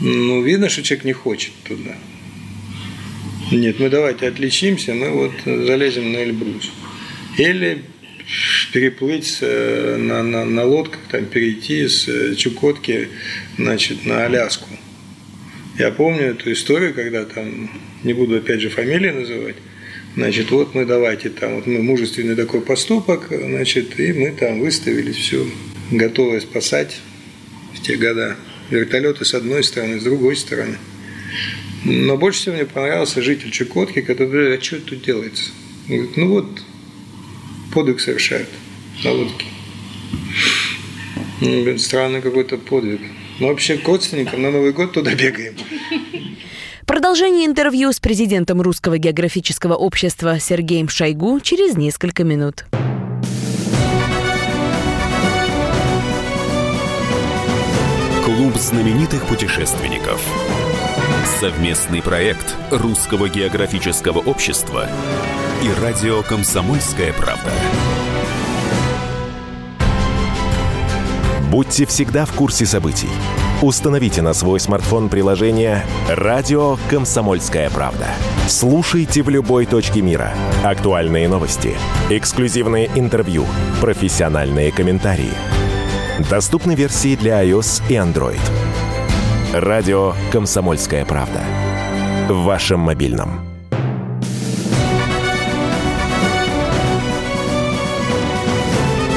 Ну, 0.00 0.42
видно, 0.42 0.68
что 0.68 0.82
человек 0.82 1.04
не 1.04 1.12
хочет 1.12 1.52
туда. 1.64 1.94
Нет, 3.52 3.80
мы 3.80 3.90
давайте 3.90 4.28
отличимся, 4.28 4.94
мы 4.94 5.10
вот 5.10 5.32
залезем 5.44 6.12
на 6.12 6.22
Эльбрус. 6.24 6.70
Или 7.36 7.82
переплыть 8.72 9.38
э, 9.40 9.96
на, 9.98 10.22
на, 10.22 10.44
на 10.44 10.64
лодках, 10.64 11.00
там, 11.10 11.26
перейти 11.26 11.86
с 11.88 12.08
э, 12.08 12.34
Чукотки 12.36 13.08
значит, 13.56 14.06
на 14.06 14.24
Аляску. 14.24 14.68
Я 15.78 15.90
помню 15.90 16.26
эту 16.26 16.52
историю, 16.52 16.94
когда 16.94 17.24
там, 17.24 17.70
не 18.04 18.12
буду 18.12 18.36
опять 18.36 18.60
же 18.60 18.70
фамилии 18.70 19.10
называть, 19.10 19.56
значит, 20.14 20.50
вот 20.50 20.74
мы 20.74 20.84
давайте 20.86 21.30
там, 21.30 21.56
вот 21.56 21.66
мы 21.66 21.82
мужественный 21.82 22.36
такой 22.36 22.60
поступок, 22.60 23.28
значит, 23.30 23.98
и 23.98 24.12
мы 24.12 24.30
там 24.32 24.60
выставились, 24.60 25.16
все, 25.16 25.46
готовы 25.90 26.40
спасать 26.40 26.96
в 27.74 27.82
те 27.82 27.96
года. 27.96 28.36
Вертолеты 28.70 29.24
с 29.24 29.34
одной 29.34 29.64
стороны, 29.64 30.00
с 30.00 30.04
другой 30.04 30.36
стороны. 30.36 30.78
Но 31.84 32.16
больше 32.16 32.40
всего 32.40 32.54
мне 32.56 32.66
понравился 32.66 33.22
житель 33.22 33.50
Чукотки, 33.50 34.00
который 34.00 34.28
говорит, 34.28 34.60
а 34.60 34.62
что 34.62 34.80
тут 34.80 35.02
делается? 35.02 35.50
Он 35.88 35.96
говорит, 35.96 36.16
ну 36.16 36.28
вот, 36.28 36.62
подвиг 37.72 38.00
совершают 38.00 38.48
на 39.02 39.12
лодке. 39.12 39.46
Ну, 41.40 41.78
странный 41.78 42.20
какой-то 42.20 42.58
подвиг. 42.58 43.00
Но 43.38 43.48
вообще 43.48 43.78
к 43.78 43.88
родственникам 43.88 44.42
на 44.42 44.50
Новый 44.50 44.72
год 44.72 44.92
туда 44.92 45.14
бегаем. 45.14 45.54
Продолжение 46.86 47.46
интервью 47.46 47.92
с 47.92 48.00
президентом 48.00 48.60
Русского 48.60 48.98
географического 48.98 49.74
общества 49.74 50.38
Сергеем 50.38 50.88
Шойгу 50.88 51.40
через 51.40 51.76
несколько 51.76 52.24
минут. 52.24 52.64
Клуб 58.40 58.56
знаменитых 58.56 59.26
путешественников. 59.26 60.18
Совместный 61.40 62.00
проект 62.00 62.56
Русского 62.70 63.28
географического 63.28 64.20
общества 64.20 64.88
и 65.62 65.82
радио 65.82 66.22
«Комсомольская 66.22 67.12
правда». 67.12 67.50
Будьте 71.50 71.84
всегда 71.84 72.24
в 72.24 72.32
курсе 72.32 72.64
событий. 72.64 73.10
Установите 73.60 74.22
на 74.22 74.32
свой 74.32 74.58
смартфон 74.58 75.10
приложение 75.10 75.84
«Радио 76.08 76.78
Комсомольская 76.88 77.68
правда». 77.68 78.06
Слушайте 78.48 79.22
в 79.22 79.28
любой 79.28 79.66
точке 79.66 80.00
мира. 80.00 80.32
Актуальные 80.64 81.28
новости, 81.28 81.76
эксклюзивные 82.08 82.90
интервью, 82.94 83.44
профессиональные 83.82 84.72
комментарии. 84.72 85.59
Доступны 86.28 86.74
версии 86.74 87.16
для 87.16 87.42
iOS 87.44 87.82
и 87.88 87.94
Android. 87.94 88.40
«Радио 89.54 90.12
Комсомольская 90.30 91.06
правда». 91.06 91.40
В 92.28 92.44
вашем 92.44 92.80
мобильном. 92.80 93.40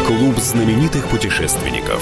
Клуб 0.07 0.37
знаменитых 0.37 1.05
путешественников. 1.07 2.01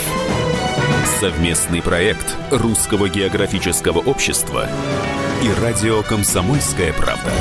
Совместный 1.20 1.82
проект 1.82 2.36
Русского 2.52 3.10
географического 3.10 4.00
общества 4.00 4.68
и 5.42 5.62
радио 5.62 6.04
«Комсомольская 6.04 6.94
правда». 6.94 7.32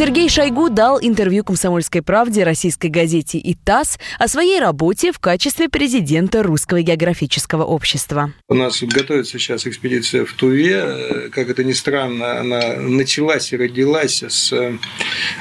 Сергей 0.00 0.30
Шойгу 0.30 0.70
дал 0.70 0.98
интервью 0.98 1.44
«Комсомольской 1.44 2.00
правде» 2.00 2.42
российской 2.42 2.86
газете 2.86 3.36
и 3.36 3.54
ТАСС 3.54 3.98
о 4.18 4.28
своей 4.28 4.58
работе 4.58 5.12
в 5.12 5.18
качестве 5.18 5.68
президента 5.68 6.42
Русского 6.42 6.80
географического 6.80 7.64
общества. 7.64 8.32
У 8.48 8.54
нас 8.54 8.82
готовится 8.82 9.38
сейчас 9.38 9.66
экспедиция 9.66 10.24
в 10.24 10.32
Туве. 10.32 11.28
Как 11.30 11.50
это 11.50 11.64
ни 11.64 11.74
странно, 11.74 12.40
она 12.40 12.76
началась 12.76 13.52
и 13.52 13.58
родилась 13.58 14.22
с 14.22 14.54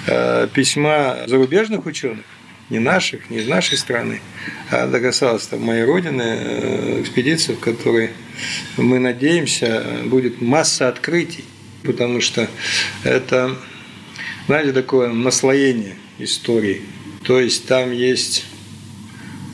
э, 0.08 0.48
письма 0.54 1.20
зарубежных 1.28 1.86
ученых 1.86 2.26
не 2.70 2.80
наших, 2.80 3.30
не 3.30 3.38
из 3.38 3.48
нашей 3.48 3.78
страны, 3.78 4.20
а 4.72 4.88
это 4.88 5.00
касалось 5.00 5.48
там, 5.48 5.62
моей 5.62 5.86
родины, 5.86 6.22
э, 6.22 7.02
экспедиции, 7.02 7.54
в 7.54 7.62
которой 7.62 8.10
мы 8.76 9.00
надеемся, 9.00 9.86
будет 10.04 10.42
масса 10.42 10.90
открытий, 10.90 11.46
потому 11.84 12.20
что 12.20 12.50
это, 13.06 13.56
знаете, 14.50 14.74
такое 14.74 15.10
наслоение 15.10 15.94
истории. 16.18 16.82
То 17.24 17.40
есть 17.40 17.68
там 17.68 17.92
есть 17.92 18.46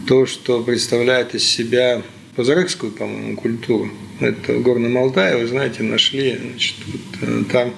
то, 0.07 0.25
что 0.25 0.63
представляет 0.63 1.35
из 1.35 1.43
себя 1.43 2.01
позарыкскую, 2.37 2.93
по-моему, 2.93 3.35
культуру. 3.35 3.91
Это 4.21 4.53
в 4.53 4.61
Горном 4.61 4.97
Алтае, 4.97 5.35
вы 5.35 5.47
знаете, 5.47 5.83
нашли 5.83 6.37
значит, 6.37 6.75
вот, 6.87 7.29
э, 7.29 7.43
там 7.51 7.73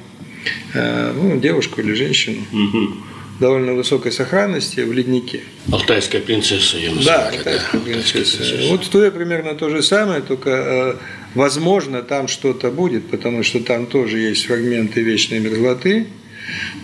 э, 0.75 1.13
ну, 1.13 1.39
девушку 1.39 1.81
или 1.81 1.93
женщину. 1.93 2.43
Угу 2.53 2.97
довольно 3.39 3.73
высокой 3.73 4.11
сохранности 4.11 4.79
в 4.79 4.91
леднике. 4.91 5.41
Алтайская 5.71 6.21
принцесса 6.21 6.77
ее 6.77 6.89
называли. 6.91 7.33
Да, 7.33 7.37
Алтайская 7.37 7.79
да, 7.79 7.85
принцесса. 7.85 8.37
принцесса. 8.37 8.67
Вот 8.71 8.83
в 8.83 8.89
Туе 8.89 9.11
примерно 9.11 9.53
то 9.53 9.69
же 9.69 9.83
самое, 9.83 10.21
только 10.21 10.49
э, 10.49 10.95
возможно 11.35 12.01
там 12.01 12.27
что-то 12.27 12.71
будет, 12.71 13.07
потому 13.09 13.43
что 13.43 13.59
там 13.59 13.85
тоже 13.85 14.17
есть 14.17 14.47
фрагменты 14.47 15.01
вечной 15.01 15.39
мерзлоты. 15.39 16.07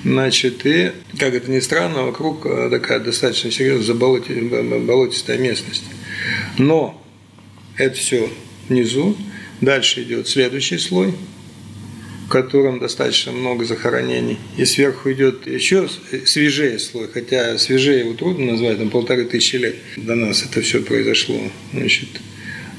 Значит, 0.03 0.65
и, 0.65 0.91
как 1.17 1.33
это 1.33 1.49
ни 1.49 1.59
странно, 1.59 2.03
вокруг 2.03 2.45
э, 2.45 2.69
такая 2.69 2.99
достаточно 2.99 3.51
серьезная 3.51 3.85
заболотистая 3.85 5.37
местность. 5.37 5.85
Но 6.57 7.01
это 7.77 7.95
все 7.95 8.29
внизу. 8.69 9.15
Дальше 9.61 10.03
идет 10.03 10.27
следующий 10.27 10.77
слой– 10.77 11.13
в 12.25 12.29
котором 12.29 12.79
достаточно 12.79 13.31
много 13.31 13.65
захоронений. 13.65 14.37
И 14.57 14.65
сверху 14.65 15.11
идет 15.11 15.45
еще 15.45 15.89
свежее 16.25 16.79
слой, 16.79 17.07
хотя 17.13 17.57
свежее 17.57 17.99
его 17.99 18.13
трудно 18.13 18.51
назвать, 18.51 18.77
там 18.77 18.89
полторы 18.89 19.25
тысячи 19.25 19.57
лет 19.57 19.75
до 19.97 20.15
нас 20.15 20.43
это 20.43 20.61
все 20.61 20.81
произошло. 20.81 21.39
Значит. 21.73 22.09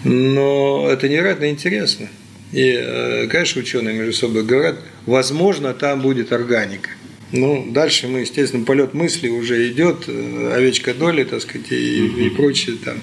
Но 0.04 0.88
это 0.90 1.08
невероятно 1.08 1.50
интересно. 1.50 2.08
И, 2.52 2.72
э, 2.76 3.26
конечно, 3.28 3.60
ученые 3.60 3.98
между 3.98 4.12
собой 4.12 4.44
говорят, 4.44 4.76
возможно, 5.06 5.74
там 5.74 6.00
будет 6.00 6.32
органика. 6.32 6.90
Ну, 7.32 7.66
дальше 7.70 8.06
мы, 8.06 8.20
естественно, 8.20 8.64
полет 8.64 8.94
мысли 8.94 9.28
уже 9.28 9.68
идет, 9.68 10.04
э, 10.06 10.52
овечка 10.54 10.94
доли, 10.94 11.24
так 11.24 11.42
сказать, 11.42 11.72
и, 11.72 12.06
и 12.06 12.30
прочее 12.30 12.76
там. 12.84 13.00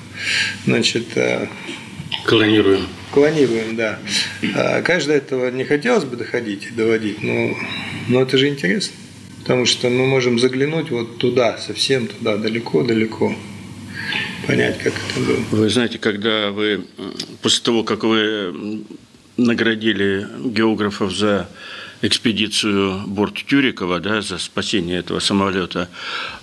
Значит, 0.66 1.06
э, 1.16 1.48
Клонируем. 2.26 2.88
Клонируем, 3.12 3.76
да. 3.76 4.00
А, 4.56 4.82
конечно, 4.82 5.12
этого 5.12 5.50
не 5.52 5.64
хотелось 5.64 6.06
бы 6.06 6.16
доходить 6.16 6.68
и 6.68 6.72
доводить, 6.72 7.22
но, 7.22 7.58
но 8.08 8.22
это 8.22 8.38
же 8.38 8.48
интересно. 8.48 8.96
Потому 9.40 9.66
что 9.66 9.90
мы 9.90 10.06
можем 10.06 10.40
заглянуть 10.40 10.92
вот 10.92 11.18
туда, 11.18 11.58
совсем 11.58 12.08
туда, 12.08 12.38
далеко-далеко, 12.38 13.36
понять, 14.46 14.78
как 14.78 14.94
это 14.94 15.20
было. 15.20 15.40
Вы 15.52 15.70
знаете, 15.70 15.98
когда 15.98 16.52
вы, 16.52 16.86
после 17.42 17.64
того, 17.64 17.84
как 17.84 18.04
вы 18.04 18.84
наградили 19.46 20.28
географов 20.46 21.16
за 21.16 21.48
экспедицию 22.02 23.04
борт 23.08 23.36
Тюрикова, 23.48 24.00
да, 24.00 24.22
за 24.22 24.38
спасение 24.38 25.00
этого 25.00 25.20
самолета, 25.20 25.88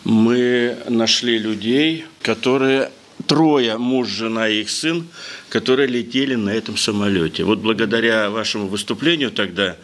мы 0.05 0.76
нашли 0.88 1.38
людей, 1.38 2.05
которые 2.23 2.90
трое, 3.26 3.76
муж, 3.76 4.09
жена 4.09 4.49
и 4.49 4.61
их 4.61 4.71
сын, 4.71 5.07
которые 5.49 5.88
летели 5.88 6.37
на 6.37 6.50
этом 6.50 6.76
самолете. 6.76 7.45
Вот 7.45 7.59
благодаря 7.59 8.31
вашему 8.31 8.69
выступлению 8.69 9.31
тогда 9.31 9.76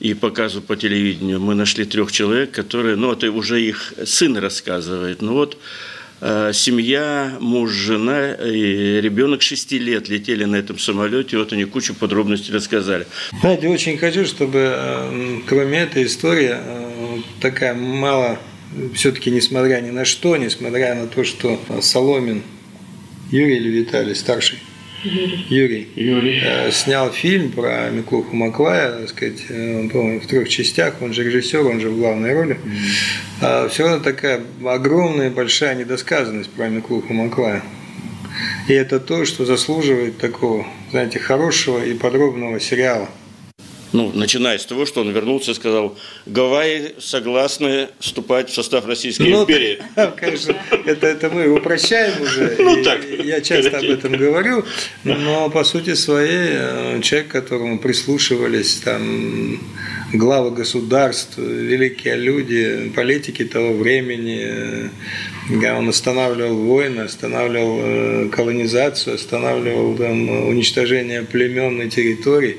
и 0.00 0.14
показу 0.14 0.62
по 0.62 0.76
телевидению 0.76 1.40
мы 1.40 1.54
нашли 1.54 1.84
трех 1.84 2.12
человек, 2.12 2.52
которые, 2.52 2.96
ну, 2.96 3.12
это 3.12 3.30
уже 3.30 3.60
их 3.60 3.92
сын 4.04 4.36
рассказывает. 4.38 5.22
Ну 5.22 5.34
вот 5.34 5.58
семья, 6.20 7.36
муж, 7.40 7.70
жена 7.70 8.32
и 8.32 9.00
ребенок 9.00 9.42
шести 9.42 9.78
лет 9.78 10.08
летели 10.08 10.44
на 10.44 10.56
этом 10.56 10.78
самолете, 10.78 11.38
вот 11.38 11.52
они 11.52 11.64
кучу 11.64 11.94
подробностей 11.94 12.52
рассказали. 12.52 13.06
Знаете, 13.40 13.68
очень 13.68 13.98
хочу, 13.98 14.26
чтобы 14.26 14.58
э, 14.74 15.38
кроме 15.46 15.78
этой 15.78 16.06
истории 16.06 16.54
э, 16.54 17.18
такая 17.40 17.74
мало, 17.74 18.38
все-таки 18.94 19.30
несмотря 19.30 19.80
ни 19.80 19.90
на 19.90 20.04
что, 20.04 20.36
несмотря 20.36 20.94
на 20.94 21.06
то, 21.06 21.24
что 21.24 21.60
Соломин 21.80 22.42
Юрий 23.30 23.56
или 23.56 23.68
Виталий, 23.68 24.14
старший, 24.14 24.58
Юрий, 25.04 25.88
Юрий. 25.94 26.40
Э, 26.44 26.70
снял 26.72 27.10
фильм 27.12 27.52
про 27.52 27.88
Миклуху 27.90 28.34
Маклая, 28.34 29.00
так 29.00 29.08
сказать, 29.08 29.44
э, 29.48 29.80
он, 29.80 29.88
по-моему, 29.90 30.20
в 30.20 30.26
трех 30.26 30.48
частях, 30.48 30.94
он 31.00 31.12
же 31.12 31.22
режиссер, 31.24 31.64
он 31.64 31.80
же 31.80 31.88
в 31.90 31.98
главной 31.98 32.34
роли. 32.34 32.54
Mm-hmm. 32.54 33.38
А 33.42 33.68
все 33.68 33.84
равно 33.84 34.02
такая 34.02 34.40
огромная, 34.64 35.30
большая 35.30 35.76
недосказанность 35.76 36.50
про 36.50 36.68
Миклуху 36.68 37.12
Маклая. 37.12 37.62
И 38.66 38.72
это 38.72 39.00
то, 39.00 39.24
что 39.24 39.44
заслуживает 39.44 40.18
такого, 40.18 40.66
знаете, 40.90 41.18
хорошего 41.18 41.84
и 41.84 41.94
подробного 41.94 42.60
сериала. 42.60 43.08
Ну, 43.92 44.12
начиная 44.12 44.58
с 44.58 44.66
того, 44.66 44.84
что 44.84 45.00
он 45.00 45.10
вернулся 45.12 45.52
и 45.52 45.54
сказал, 45.54 45.96
Гавайи 46.26 46.94
согласны 46.98 47.88
вступать 48.00 48.50
в 48.50 48.54
состав 48.54 48.86
Российской 48.86 49.28
Ну, 49.30 49.44
империи. 49.44 49.78
Конечно, 50.16 50.54
это, 50.84 51.06
это 51.06 51.30
мы 51.30 51.48
упрощаем 51.48 52.20
уже. 52.22 52.56
Ну, 52.68 52.84
так, 52.84 53.00
я 53.24 53.40
часто 53.40 53.78
об 53.78 53.84
этом 53.84 54.12
говорю, 54.12 54.64
но 55.04 55.48
по 55.48 55.64
сути 55.64 55.94
своей 55.94 56.50
э, 56.50 57.00
человек, 57.02 57.28
к 57.28 57.32
которому 57.32 57.78
прислушивались 57.78 58.74
там 58.84 59.58
главы 60.12 60.50
государств, 60.50 61.38
великие 61.38 62.16
люди, 62.16 62.92
политики 62.94 63.44
того 63.44 63.72
времени, 63.72 64.90
э, 65.50 65.72
он 65.72 65.88
останавливал 65.88 66.56
войны, 66.56 67.02
останавливал 67.02 67.80
э, 67.80 68.28
колонизацию, 68.28 69.14
останавливал 69.14 69.96
там, 69.96 70.28
уничтожение 70.48 71.22
племен 71.22 71.80
и 71.80 71.88
территорий. 71.88 72.58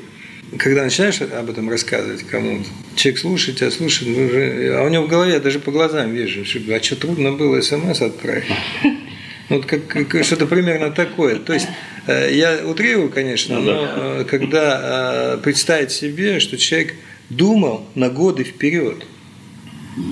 Когда 0.57 0.83
начинаешь 0.83 1.21
об 1.21 1.49
этом 1.49 1.69
рассказывать 1.69 2.23
кому-то, 2.23 2.65
человек 2.95 3.19
слушает 3.19 3.57
тебя, 3.59 3.71
слушает, 3.71 4.15
вы 4.15 4.25
уже- 4.27 4.75
а 4.77 4.83
у 4.83 4.89
него 4.89 5.03
в 5.03 5.07
голове, 5.07 5.33
я 5.33 5.39
даже 5.39 5.59
по 5.59 5.71
глазам 5.71 6.11
вижу, 6.13 6.43
что, 6.45 6.59
а 6.73 6.81
что 6.81 6.95
трудно 6.95 7.33
было 7.33 7.61
смс 7.61 8.01
отправить? 8.01 8.45
Ну, 8.83 9.57
Вот 9.57 9.65
как, 9.65 9.87
как- 9.87 10.23
что-то 10.23 10.45
примерно 10.47 10.91
такое. 10.91 11.35
То 11.37 11.53
есть 11.53 11.67
э, 12.07 12.29
я 12.33 12.65
утрирую, 12.65 13.09
конечно, 13.09 13.59
но 13.59 13.87
э, 14.21 14.25
когда 14.29 15.35
э, 15.35 15.37
представить 15.43 15.91
себе, 15.91 16.39
что 16.39 16.57
человек 16.57 16.93
думал 17.29 17.85
на 17.95 18.09
годы 18.09 18.43
вперед. 18.43 19.05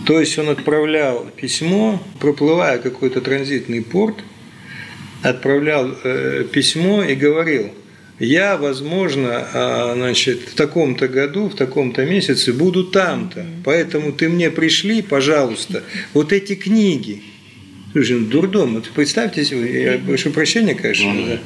То 0.06 0.20
есть 0.20 0.38
он 0.38 0.50
отправлял 0.50 1.26
письмо, 1.36 2.02
проплывая 2.20 2.78
какой-то 2.80 3.22
транзитный 3.22 3.82
порт, 3.84 4.16
отправлял 5.24 5.96
э, 6.04 6.46
письмо 6.52 7.04
и 7.04 7.16
говорил, 7.16 7.72
я, 8.20 8.58
возможно, 8.58 9.48
а, 9.54 9.94
значит, 9.96 10.40
в 10.50 10.56
таком-то 10.56 11.08
году, 11.08 11.50
в 11.50 11.56
таком-то 11.56 12.06
месяце 12.06 12.52
буду 12.52 12.86
там-то, 12.86 13.46
поэтому 13.64 14.12
ты 14.12 14.28
мне 14.30 14.50
пришли, 14.50 15.02
пожалуйста, 15.02 15.84
вот 16.14 16.34
эти 16.34 16.56
книги. 16.56 17.22
Слушай, 17.92 18.20
ну 18.20 18.28
дурдом, 18.28 18.76
вот 18.76 18.90
представьте 18.90 19.46
себе, 19.46 19.84
я 19.84 19.98
прошу 20.00 20.32
прощения, 20.32 20.76
конечно, 20.76 21.14
да. 21.26 21.40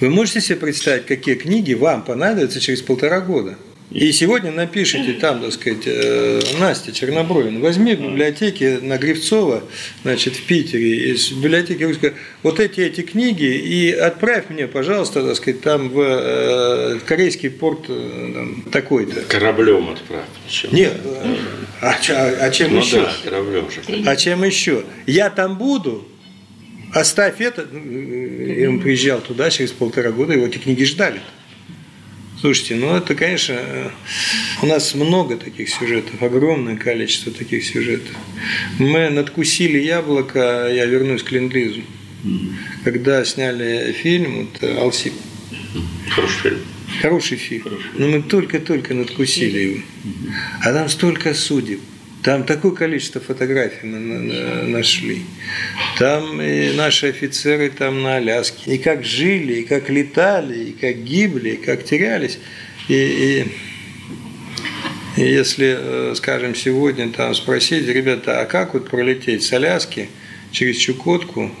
вы 0.00 0.10
можете 0.10 0.40
себе 0.40 0.56
представить, 0.56 1.06
какие 1.06 1.36
книги 1.36 1.74
вам 1.74 2.04
понадобятся 2.04 2.60
через 2.60 2.82
полтора 2.82 3.20
года? 3.20 3.56
И 3.92 4.10
сегодня 4.10 4.50
напишите 4.50 5.12
там, 5.12 5.40
так 5.40 5.52
сказать, 5.52 5.84
э, 5.86 6.40
Настя 6.58 6.90
Чернобровина, 6.92 7.60
возьми 7.60 7.94
в 7.94 8.00
библиотеке 8.02 8.80
на 8.82 8.98
Гривцова, 8.98 9.62
значит, 10.02 10.34
в 10.34 10.42
Питере, 10.44 11.12
из 11.12 11.30
библиотеки 11.30 11.84
русской, 11.84 12.14
вот 12.42 12.58
эти 12.58 12.80
эти 12.80 13.02
книги 13.02 13.44
и 13.44 13.92
отправь 13.92 14.46
мне, 14.50 14.66
пожалуйста, 14.66 15.24
так 15.24 15.36
сказать, 15.36 15.60
там 15.60 15.88
в, 15.90 16.00
э, 16.00 16.98
корейский 17.06 17.48
порт 17.48 17.84
э, 17.88 18.30
там, 18.34 18.62
такой-то. 18.72 19.20
Кораблем 19.28 19.88
отправь. 19.90 20.24
Чем? 20.48 20.74
Нет, 20.74 20.92
э, 21.04 21.36
а, 21.80 21.94
чё- 22.02 22.14
а 22.16 22.50
чем 22.50 22.72
Ну 22.74 22.80
еще? 22.80 23.02
да, 23.02 23.12
кораблем 23.22 23.66
же. 23.70 24.02
А 24.04 24.16
чем 24.16 24.42
еще? 24.42 24.82
Я 25.06 25.30
там 25.30 25.56
буду, 25.56 26.06
оставь 26.92 27.40
это. 27.40 27.62
И 27.62 28.66
он 28.66 28.80
приезжал 28.80 29.20
туда 29.20 29.48
через 29.50 29.70
полтора 29.70 30.10
года, 30.10 30.32
его 30.32 30.46
эти 30.46 30.58
книги 30.58 30.82
ждали. 30.82 31.20
Слушайте, 32.46 32.76
ну 32.76 32.94
это, 32.94 33.16
конечно, 33.16 33.54
э, 33.58 33.90
у 34.62 34.66
нас 34.66 34.94
много 34.94 35.36
таких 35.36 35.68
сюжетов, 35.68 36.22
огромное 36.22 36.76
количество 36.76 37.32
таких 37.32 37.64
сюжетов. 37.64 38.14
Мы 38.78 39.10
надкусили 39.10 39.80
яблоко, 39.80 40.70
я 40.72 40.86
вернусь 40.86 41.24
к 41.24 41.32
Ленд-Лизу. 41.32 41.82
Когда 42.84 43.24
сняли 43.24 43.90
фильм, 44.00 44.44
вот, 44.44 44.62
э, 44.62 44.78
Алсип, 44.78 45.14
Хороший 46.08 46.38
фильм. 46.40 46.58
Хороший 47.02 47.36
фильм. 47.36 47.64
Но 47.98 48.06
мы 48.06 48.22
только-только 48.22 48.94
надкусили 48.94 49.58
его. 49.58 49.82
А 50.62 50.72
там 50.72 50.88
столько 50.88 51.34
судеб. 51.34 51.80
Там 52.26 52.42
такое 52.42 52.72
количество 52.72 53.20
фотографий 53.20 53.86
мы 53.86 54.00
на- 54.00 54.18
на- 54.20 54.62
нашли. 54.64 55.22
Там 55.96 56.42
и 56.42 56.72
наши 56.72 57.06
офицеры 57.06 57.70
там 57.70 58.02
на 58.02 58.16
Аляске. 58.16 58.74
И 58.74 58.78
как 58.78 59.04
жили, 59.04 59.60
и 59.60 59.62
как 59.62 59.88
летали, 59.90 60.70
и 60.70 60.72
как 60.72 61.04
гибли, 61.04 61.50
и 61.50 61.56
как 61.56 61.84
терялись. 61.84 62.40
И, 62.88 62.94
и- 62.94 63.44
и 65.20 65.22
если, 65.24 65.76
э, 65.78 66.14
скажем, 66.16 66.56
сегодня 66.56 67.10
там 67.12 67.32
спросить, 67.32 67.86
ребята, 67.86 68.40
а 68.40 68.44
как 68.46 68.74
вот 68.74 68.90
пролететь 68.90 69.44
с 69.44 69.52
Аляски 69.52 70.08
через 70.50 70.78
Чукотку 70.78 71.52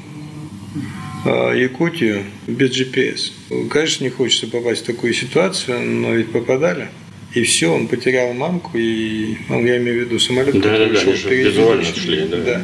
э, 1.26 1.52
Якутию 1.60 2.24
без 2.48 2.72
GPS. 2.72 3.32
Конечно, 3.70 4.02
не 4.02 4.10
хочется 4.10 4.48
попасть 4.48 4.82
в 4.82 4.86
такую 4.86 5.14
ситуацию, 5.14 5.80
но 5.80 6.12
ведь 6.12 6.32
попадали. 6.32 6.88
И 7.36 7.42
все, 7.42 7.66
он 7.70 7.86
потерял 7.86 8.32
мамку, 8.32 8.78
и 8.78 9.36
ну, 9.50 9.62
я 9.62 9.76
имею 9.76 9.98
в 9.98 10.06
виду 10.06 10.18
самолет, 10.18 10.54
Да, 10.54 10.60
который 10.60 10.86
да, 10.88 10.94
да, 10.94 11.00
шел 11.00 11.12
же 11.12 11.18
впереди. 11.18 11.48
визуально 11.50 11.84
шли, 11.84 12.28
да. 12.28 12.62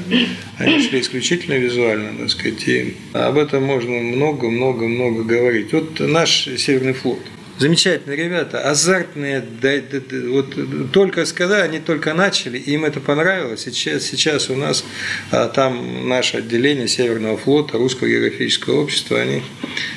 Они 0.56 0.80
шли 0.88 1.00
исключительно 1.00 1.54
визуально, 1.58 2.18
так 2.18 2.30
сказать. 2.30 2.66
И 2.68 2.96
об 3.12 3.36
этом 3.36 3.64
можно 3.64 3.92
много-много-много 3.92 5.24
говорить. 5.24 5.74
Вот 5.74 6.00
наш 6.00 6.48
Северный 6.56 6.94
флот. 6.94 7.18
Замечательные 7.58 8.16
ребята, 8.16 8.60
азартные, 8.70 9.44
да- 9.60 9.82
да- 9.92 10.00
да, 10.10 10.16
вот 10.30 10.56
только 10.90 11.26
сказали, 11.26 11.60
они 11.68 11.78
только 11.78 12.14
начали, 12.14 12.56
им 12.56 12.86
это 12.86 12.98
понравилось. 13.00 13.64
Сейчас, 13.64 14.04
сейчас 14.04 14.48
у 14.48 14.56
нас 14.56 14.86
а, 15.30 15.48
там 15.48 16.08
наше 16.08 16.38
отделение 16.38 16.88
Северного 16.88 17.36
флота, 17.36 17.76
Русского 17.76 18.08
географического 18.08 18.80
общества, 18.80 19.20
они 19.20 19.42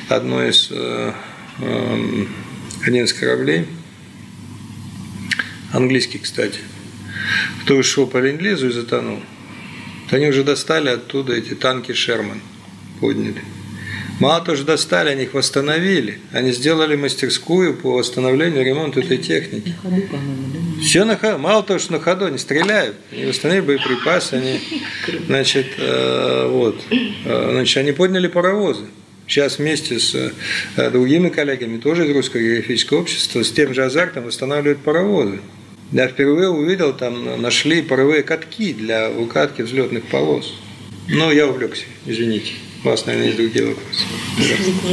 одно 0.09 0.45
из 0.45 0.67
э, 0.69 1.13
эм, 1.61 2.27
один 2.85 3.05
из 3.05 3.13
кораблей, 3.13 3.65
английский, 5.75 6.19
кстати, 6.19 6.59
кто 7.61 7.81
шел 7.83 8.07
по 8.07 8.17
ленд-лизу 8.17 8.69
и 8.69 8.71
затонул. 8.71 9.19
Вот 10.03 10.13
Они 10.13 10.27
уже 10.27 10.43
достали 10.43 10.89
оттуда 10.89 11.33
эти 11.33 11.55
танки 11.55 11.93
Шерман, 11.93 12.41
подняли. 12.99 13.41
Мало 14.19 14.43
того, 14.45 14.55
что 14.55 14.65
достали, 14.65 15.09
они 15.09 15.23
их 15.23 15.33
восстановили. 15.33 16.19
Они 16.31 16.51
сделали 16.51 16.95
мастерскую 16.95 17.73
по 17.73 17.97
восстановлению 17.97 18.63
ремонту 18.63 19.01
этой 19.01 19.17
техники. 19.17 19.75
Все 20.81 21.03
на 21.03 21.17
ходу. 21.17 21.37
Мало 21.37 21.63
того, 21.63 21.79
что 21.79 21.93
на 21.93 21.99
ходу 21.99 22.25
они 22.25 22.37
стреляют, 22.37 22.95
они 23.11 23.25
восстановили 23.25 23.65
боеприпасы, 23.65 24.35
они, 24.35 24.61
значит, 25.27 25.67
э, 25.77 26.47
вот, 26.49 26.81
Э, 27.25 27.49
значит, 27.51 27.77
они 27.77 27.91
подняли 27.91 28.27
паровозы. 28.27 28.85
Сейчас 29.27 29.57
вместе 29.57 29.99
с 29.99 30.13
э, 30.15 30.91
другими 30.91 31.29
коллегами, 31.29 31.77
тоже 31.79 32.07
из 32.07 32.15
Русского 32.15 32.41
географического 32.41 32.99
общества, 32.99 33.43
с 33.43 33.51
тем 33.51 33.73
же 33.73 33.83
азартом 33.83 34.25
восстанавливают 34.25 34.79
паровозы. 34.79 35.39
Я 35.91 36.07
впервые 36.07 36.49
увидел, 36.49 36.93
там 36.93 37.41
нашли 37.41 37.81
паровые 37.81 38.23
катки 38.23 38.73
для 38.73 39.09
укатки 39.11 39.61
взлетных 39.61 40.05
полос. 40.05 40.55
Ну, 41.07 41.31
я 41.31 41.47
увлекся, 41.47 41.85
извините. 42.05 42.53
У 42.83 42.87
вас, 42.87 43.05
наверное, 43.05 43.27
есть 43.27 43.37
другие 43.37 43.67
вопросы. 43.67 44.05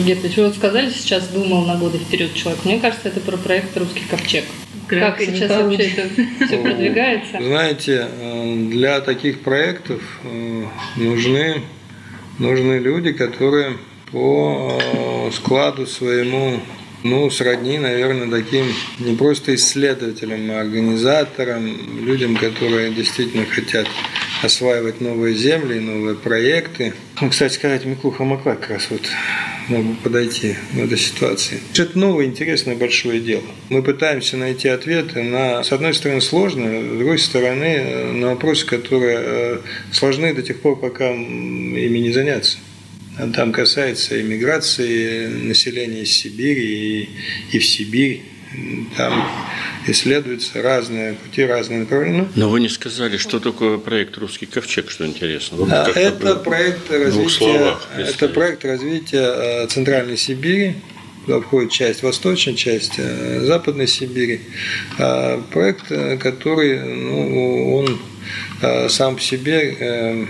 Гетович, 0.04 0.36
вы 0.36 0.44
вот 0.46 0.54
сказали 0.54 0.90
сейчас, 0.90 1.28
думал 1.28 1.66
на 1.66 1.76
годы 1.76 1.98
вперед 1.98 2.34
человек. 2.34 2.64
Мне 2.64 2.78
кажется, 2.78 3.08
это 3.08 3.20
про 3.20 3.36
проект 3.36 3.76
«Русский 3.76 4.04
ковчег». 4.10 4.44
Как 4.88 5.20
сейчас 5.20 5.50
вообще 5.50 5.84
это 5.84 6.46
все 6.46 6.58
продвигается? 6.58 7.38
Знаете, 7.40 8.08
э, 8.10 8.56
для 8.70 9.00
таких 9.00 9.40
проектов 9.40 10.02
э, 10.24 10.64
нужны, 10.96 11.62
нужны 12.38 12.78
люди, 12.78 13.12
которые 13.12 13.76
по 14.10 14.80
э, 14.82 15.30
складу 15.32 15.86
своему, 15.86 16.60
ну, 17.02 17.30
сродни, 17.30 17.78
наверное, 17.78 18.30
таким 18.30 18.66
не 18.98 19.16
просто 19.16 19.54
исследователям, 19.54 20.50
а 20.50 20.60
организаторам, 20.60 22.04
людям, 22.04 22.36
которые 22.36 22.92
действительно 22.92 23.44
хотят 23.46 23.86
осваивать 24.42 25.00
новые 25.00 25.34
земли, 25.34 25.78
новые 25.78 26.16
проекты. 26.16 26.94
Ну, 27.20 27.30
кстати 27.30 27.54
сказать, 27.54 27.84
Миклуха 27.84 28.24
Маклак 28.24 28.60
как 28.60 28.70
раз 28.70 28.88
вот 28.90 29.02
мог 29.68 29.84
бы 29.84 29.94
подойти 29.96 30.56
в 30.72 30.78
этой 30.78 30.98
ситуации. 30.98 31.60
Это 31.76 31.98
новое, 31.98 32.26
интересное, 32.26 32.76
большое 32.76 33.20
дело. 33.20 33.42
Мы 33.68 33.82
пытаемся 33.82 34.36
найти 34.36 34.68
ответы 34.68 35.22
на, 35.22 35.62
с 35.62 35.72
одной 35.72 35.94
стороны, 35.94 36.20
сложные, 36.20 36.82
с 36.82 36.96
другой 36.98 37.18
стороны, 37.18 37.64
э, 37.64 38.12
на 38.12 38.30
вопросы, 38.30 38.66
которые 38.66 39.18
э, 39.20 39.58
сложны 39.92 40.34
до 40.34 40.42
тех 40.42 40.60
пор, 40.60 40.78
пока 40.78 41.10
ими 41.10 41.98
не 41.98 42.12
заняться. 42.12 42.58
Там 43.34 43.52
касается 43.52 44.20
иммиграции 44.20 45.26
населения 45.26 46.02
из 46.02 46.12
Сибири 46.12 47.02
и, 47.02 47.08
и 47.52 47.58
в 47.58 47.66
Сибирь. 47.66 48.22
Там 48.96 49.26
исследуются 49.86 50.60
разные 50.60 51.14
пути, 51.14 51.42
разные 51.44 51.80
направления. 51.80 52.28
Но 52.36 52.50
вы 52.50 52.60
не 52.60 52.68
сказали, 52.68 53.16
что 53.16 53.40
такое 53.40 53.78
проект 53.78 54.18
«Русский 54.18 54.46
ковчег», 54.46 54.90
что 54.90 55.06
интересно. 55.06 55.56
Вот 55.56 55.70
а, 55.72 55.90
Это 55.94 56.36
проект 56.36 56.90
развития, 56.90 57.30
словах, 57.30 57.88
это 57.96 58.28
проект 58.28 58.64
развития 58.64 59.66
Центральной 59.68 60.18
Сибири, 60.18 60.76
куда 61.24 61.40
входит 61.40 61.70
часть 61.70 62.02
Восточной, 62.02 62.54
часть 62.54 62.94
э, 62.98 63.40
Западной 63.40 63.86
Сибири. 63.86 64.42
А, 64.98 65.42
Проект, 65.50 65.90
э, 65.90 66.18
который, 66.18 66.78
ну, 66.80 67.76
он 67.76 67.98
э, 68.60 68.88
сам 68.88 69.16
по 69.16 69.22
себе 69.22 70.28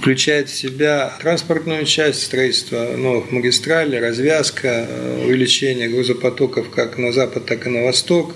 включает 0.00 0.48
в 0.48 0.54
себя 0.54 1.12
транспортную 1.20 1.84
часть 1.84 2.22
строительства 2.22 2.96
новых 2.96 3.30
магистралей, 3.30 3.98
развязка, 3.98 4.86
э, 4.88 5.24
увеличение 5.24 5.88
грузопотоков 5.88 6.70
как 6.70 6.98
на 6.98 7.12
запад, 7.12 7.46
так 7.46 7.66
и 7.66 7.70
на 7.70 7.82
восток, 7.84 8.34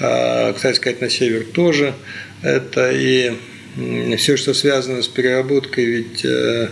а, 0.00 0.52
кстати 0.52 0.76
сказать, 0.76 1.00
на 1.00 1.10
север 1.10 1.44
тоже. 1.44 1.94
Это 2.42 2.90
и 2.92 3.32
все, 4.16 4.36
что 4.36 4.54
связано 4.54 5.02
с 5.02 5.08
переработкой 5.08 5.84
ведь 5.84 6.24
э, 6.24 6.68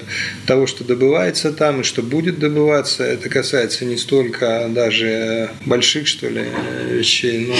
того, 0.47 0.69
что 0.69 0.85
добывается 0.85 1.53
там 1.53 1.81
и 1.81 1.85
что 1.85 2.03
будет 2.03 2.39
добываться, 2.39 3.03
это 3.03 3.29
касается 3.29 3.85
не 3.85 3.97
столько 3.97 4.69
даже 4.71 5.51
больших, 5.67 6.07
что 6.07 6.29
ли, 6.29 6.45
вещей, 6.91 7.47
но 7.49 7.55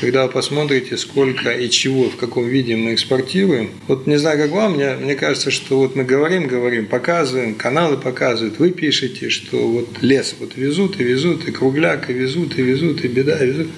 когда 0.00 0.26
вы 0.26 0.32
посмотрите, 0.32 0.96
сколько 0.96 1.50
и 1.50 1.68
чего, 1.68 2.10
в 2.10 2.16
каком 2.16 2.46
виде 2.46 2.76
мы 2.76 2.94
экспортируем, 2.94 3.70
вот 3.88 4.06
не 4.06 4.18
знаю, 4.18 4.38
как 4.38 4.50
вам, 4.52 4.74
мне, 4.74 4.94
мне 4.94 5.16
кажется, 5.16 5.50
что 5.50 5.78
вот 5.78 5.96
мы 5.96 6.04
говорим, 6.04 6.46
говорим, 6.46 6.86
показываем, 6.86 7.56
каналы 7.56 7.96
показывают, 7.96 8.60
вы 8.60 8.70
пишете, 8.70 9.30
что 9.30 9.66
вот 9.66 10.00
лес 10.00 10.36
вот 10.38 10.56
везут 10.56 11.00
и 11.00 11.04
везут, 11.04 11.48
и 11.48 11.50
кругляк, 11.50 12.08
и 12.08 12.12
везут, 12.12 12.56
и 12.56 12.62
везут, 12.62 13.04
и 13.04 13.08
беда, 13.08 13.42
и 13.42 13.48
везут. 13.48 13.68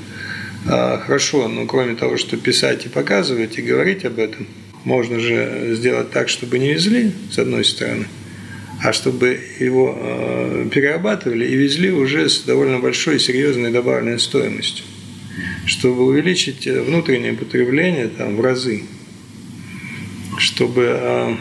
А, 0.66 0.98
хорошо, 0.98 1.48
но 1.48 1.64
кроме 1.66 1.94
того, 1.94 2.18
что 2.18 2.36
писать 2.36 2.84
и 2.84 2.88
показывать, 2.88 3.58
и 3.58 3.62
говорить 3.62 4.04
об 4.04 4.18
этом– 4.18 4.46
можно 4.88 5.20
же 5.20 5.74
сделать 5.74 6.10
так, 6.10 6.30
чтобы 6.30 6.58
не 6.58 6.72
везли, 6.72 7.12
с 7.30 7.38
одной 7.38 7.62
стороны, 7.62 8.06
а 8.82 8.94
чтобы 8.94 9.38
его 9.60 9.94
э, 9.94 10.68
перерабатывали 10.72 11.46
и 11.46 11.54
везли 11.54 11.90
уже 11.90 12.30
с 12.30 12.40
довольно 12.40 12.78
большой 12.78 13.20
серьезной 13.20 13.70
добавленной 13.70 14.18
стоимостью, 14.18 14.86
чтобы 15.66 16.06
увеличить 16.06 16.66
внутреннее 16.66 17.34
потребление 17.34 18.08
там, 18.08 18.36
в 18.36 18.40
разы, 18.40 18.84
чтобы 20.38 20.84
э, 20.88 21.36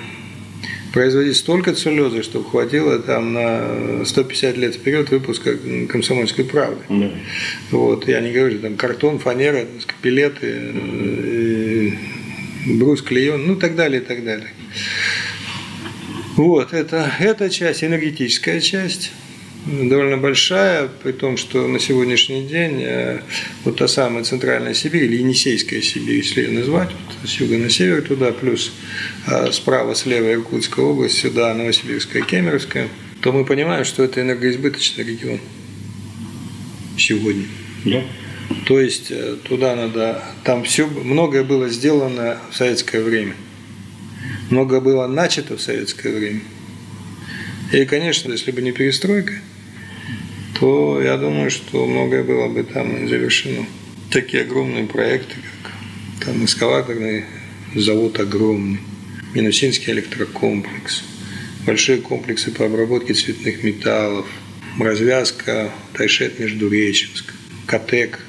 производить 0.92 1.38
столько 1.38 1.74
целлюлозы, 1.74 2.24
чтобы 2.24 2.50
хватило 2.50 3.00
там 3.00 3.32
на 3.32 4.04
150 4.04 4.58
лет 4.58 4.76
вперед 4.76 5.10
выпуска 5.10 5.56
комсомольской 5.88 6.44
правды. 6.44 6.84
Да. 6.90 7.12
Вот, 7.72 8.08
я 8.08 8.20
не 8.20 8.32
говорю, 8.32 8.60
там 8.60 8.76
картон, 8.76 9.20
фанера, 9.20 9.66
пилеты, 10.02 10.48
э, 10.48 11.27
брус, 12.76 13.02
клеен, 13.02 13.46
ну 13.48 13.56
так 13.56 13.76
далее, 13.76 14.02
так 14.02 14.24
далее. 14.24 14.50
Вот, 16.36 16.74
это, 16.74 17.12
эта 17.20 17.50
часть, 17.50 17.84
энергетическая 17.84 18.60
часть, 18.60 19.12
довольно 19.66 20.18
большая, 20.18 20.88
при 20.88 21.12
том, 21.12 21.36
что 21.36 21.68
на 21.68 21.80
сегодняшний 21.80 22.46
день 22.46 22.82
э, 22.84 23.22
вот 23.64 23.78
та 23.78 23.88
самая 23.88 24.24
центральная 24.24 24.74
Сибирь, 24.74 25.06
или 25.06 25.18
Енисейская 25.18 25.82
Сибирь, 25.82 26.18
если 26.18 26.44
ее 26.44 26.52
назвать, 26.52 26.90
вот 26.92 27.30
с 27.30 27.34
юга 27.40 27.58
на 27.58 27.70
север 27.70 28.04
туда, 28.04 28.32
плюс 28.32 28.72
э, 29.26 29.52
справа, 29.52 29.96
слева 29.96 30.32
Иркутская 30.32 30.86
область, 30.86 31.18
сюда 31.18 31.54
Новосибирская, 31.54 32.22
Кемеровская, 32.22 32.88
то 33.22 33.32
мы 33.32 33.44
понимаем, 33.44 33.84
что 33.84 34.04
это 34.04 34.22
энергоизбыточный 34.22 35.04
регион 35.04 35.40
сегодня. 36.98 37.46
Да. 37.84 38.04
То 38.66 38.80
есть 38.80 39.12
э, 39.12 39.38
туда 39.44 39.76
надо, 39.76 40.24
там 40.44 40.64
все, 40.64 40.88
многое 40.88 41.44
было 41.44 41.70
сделано 41.70 42.38
в 42.52 42.56
советское 42.56 43.02
время. 43.02 43.36
Многое 44.50 44.80
было 44.80 45.08
начато 45.08 45.58
в 45.58 45.62
советское 45.62 46.14
время. 46.14 46.42
И, 47.74 47.86
конечно, 47.86 48.32
если 48.32 48.52
бы 48.52 48.62
не 48.62 48.72
перестройка, 48.72 49.34
то 50.60 51.02
я 51.02 51.18
думаю, 51.18 51.52
что 51.52 51.86
многое 51.86 52.24
было 52.24 52.48
бы 52.48 52.64
там 52.64 53.08
завершено. 53.08 53.66
Такие 54.10 54.44
огромные 54.44 54.86
проекты, 54.86 55.36
как 55.64 56.26
там 56.26 56.46
эскалаторный 56.46 57.26
завод 57.76 58.20
огромный, 58.20 58.80
Минусинский 59.34 59.92
электрокомплекс, 59.92 61.04
большие 61.66 62.00
комплексы 62.00 62.52
по 62.52 62.66
обработке 62.66 63.14
цветных 63.14 63.64
металлов, 63.64 64.26
развязка 64.80 65.72
Тайшет-Междуреченск, 65.94 67.34
Катек, 67.66 68.20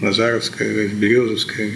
Назаровская, 0.00 0.88
Березовская. 0.88 1.72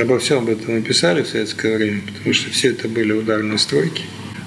Обо 0.00 0.18
всем 0.18 0.38
об 0.38 0.48
этом 0.48 0.74
написали 0.74 1.22
в 1.22 1.28
советское 1.28 1.76
время, 1.76 2.02
потому 2.06 2.32
что 2.34 2.50
все 2.50 2.70
это 2.70 2.88
были 2.88 3.12
ударные 3.12 3.58
стройки. 3.58 4.04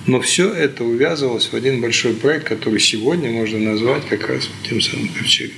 Но 0.08 0.22
все 0.22 0.52
это 0.52 0.84
увязывалось 0.84 1.48
в 1.48 1.54
один 1.54 1.82
большой 1.82 2.14
проект, 2.14 2.48
который 2.48 2.80
сегодня 2.80 3.30
можно 3.32 3.60
назвать 3.60 4.08
как 4.08 4.28
раз 4.28 4.50
тем 4.68 4.82
самым 4.82 5.10
ковчегом. 5.10 5.56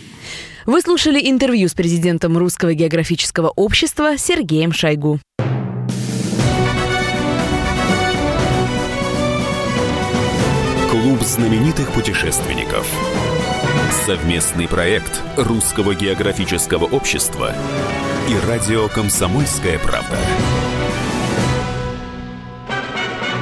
Вы 0.65 0.81
слушали 0.81 1.19
интервью 1.21 1.67
с 1.67 1.73
президентом 1.73 2.37
Русского 2.37 2.73
географического 2.73 3.49
общества 3.55 4.17
Сергеем 4.17 4.73
Шойгу. 4.73 5.19
Клуб 10.89 11.21
знаменитых 11.23 11.91
путешественников. 11.93 12.85
Совместный 13.91 14.69
проект 14.69 15.21
Русского 15.35 15.93
географического 15.93 16.85
общества 16.85 17.53
и 18.29 18.47
радио 18.47 18.87
«Комсомольская 18.87 19.77
правда». 19.79 20.17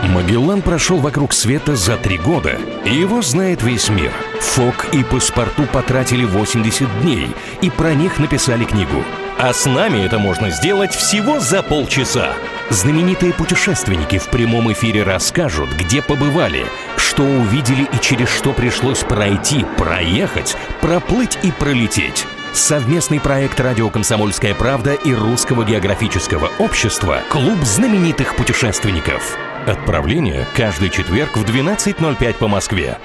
Магеллан 0.09 0.63
прошел 0.63 0.97
вокруг 0.97 1.33
света 1.33 1.75
за 1.75 1.97
три 1.97 2.17
года, 2.17 2.57
и 2.83 2.89
его 2.91 3.21
знает 3.21 3.61
весь 3.61 3.89
мир. 3.89 4.11
Фок 4.41 4.87
и 4.91 5.03
паспорту 5.03 5.67
потратили 5.71 6.25
80 6.25 7.01
дней, 7.03 7.27
и 7.61 7.69
про 7.69 7.93
них 7.93 8.17
написали 8.17 8.65
книгу. 8.65 9.05
А 9.37 9.53
с 9.53 9.67
нами 9.67 10.03
это 10.03 10.17
можно 10.17 10.49
сделать 10.49 10.95
всего 10.95 11.39
за 11.39 11.61
полчаса. 11.61 12.33
Знаменитые 12.71 13.33
путешественники 13.33 14.17
в 14.17 14.27
прямом 14.27 14.71
эфире 14.73 15.03
расскажут, 15.03 15.69
где 15.79 16.01
побывали, 16.01 16.65
что 17.09 17.23
увидели 17.23 17.87
и 17.91 17.99
через 17.99 18.29
что 18.29 18.53
пришлось 18.53 18.99
пройти, 18.99 19.65
проехать, 19.77 20.55
проплыть 20.79 21.39
и 21.41 21.51
пролететь. 21.51 22.27
Совместный 22.53 23.19
проект 23.19 23.59
«Радио 23.59 23.89
Комсомольская 23.89 24.53
правда» 24.53 24.93
и 24.93 25.13
Русского 25.13 25.65
географического 25.65 26.51
общества 26.59 27.21
«Клуб 27.29 27.57
знаменитых 27.63 28.35
путешественников». 28.35 29.35
Отправление 29.65 30.45
каждый 30.55 30.89
четверг 30.89 31.35
в 31.35 31.43
12.05 31.43 32.33
по 32.35 32.47
Москве. 32.47 32.99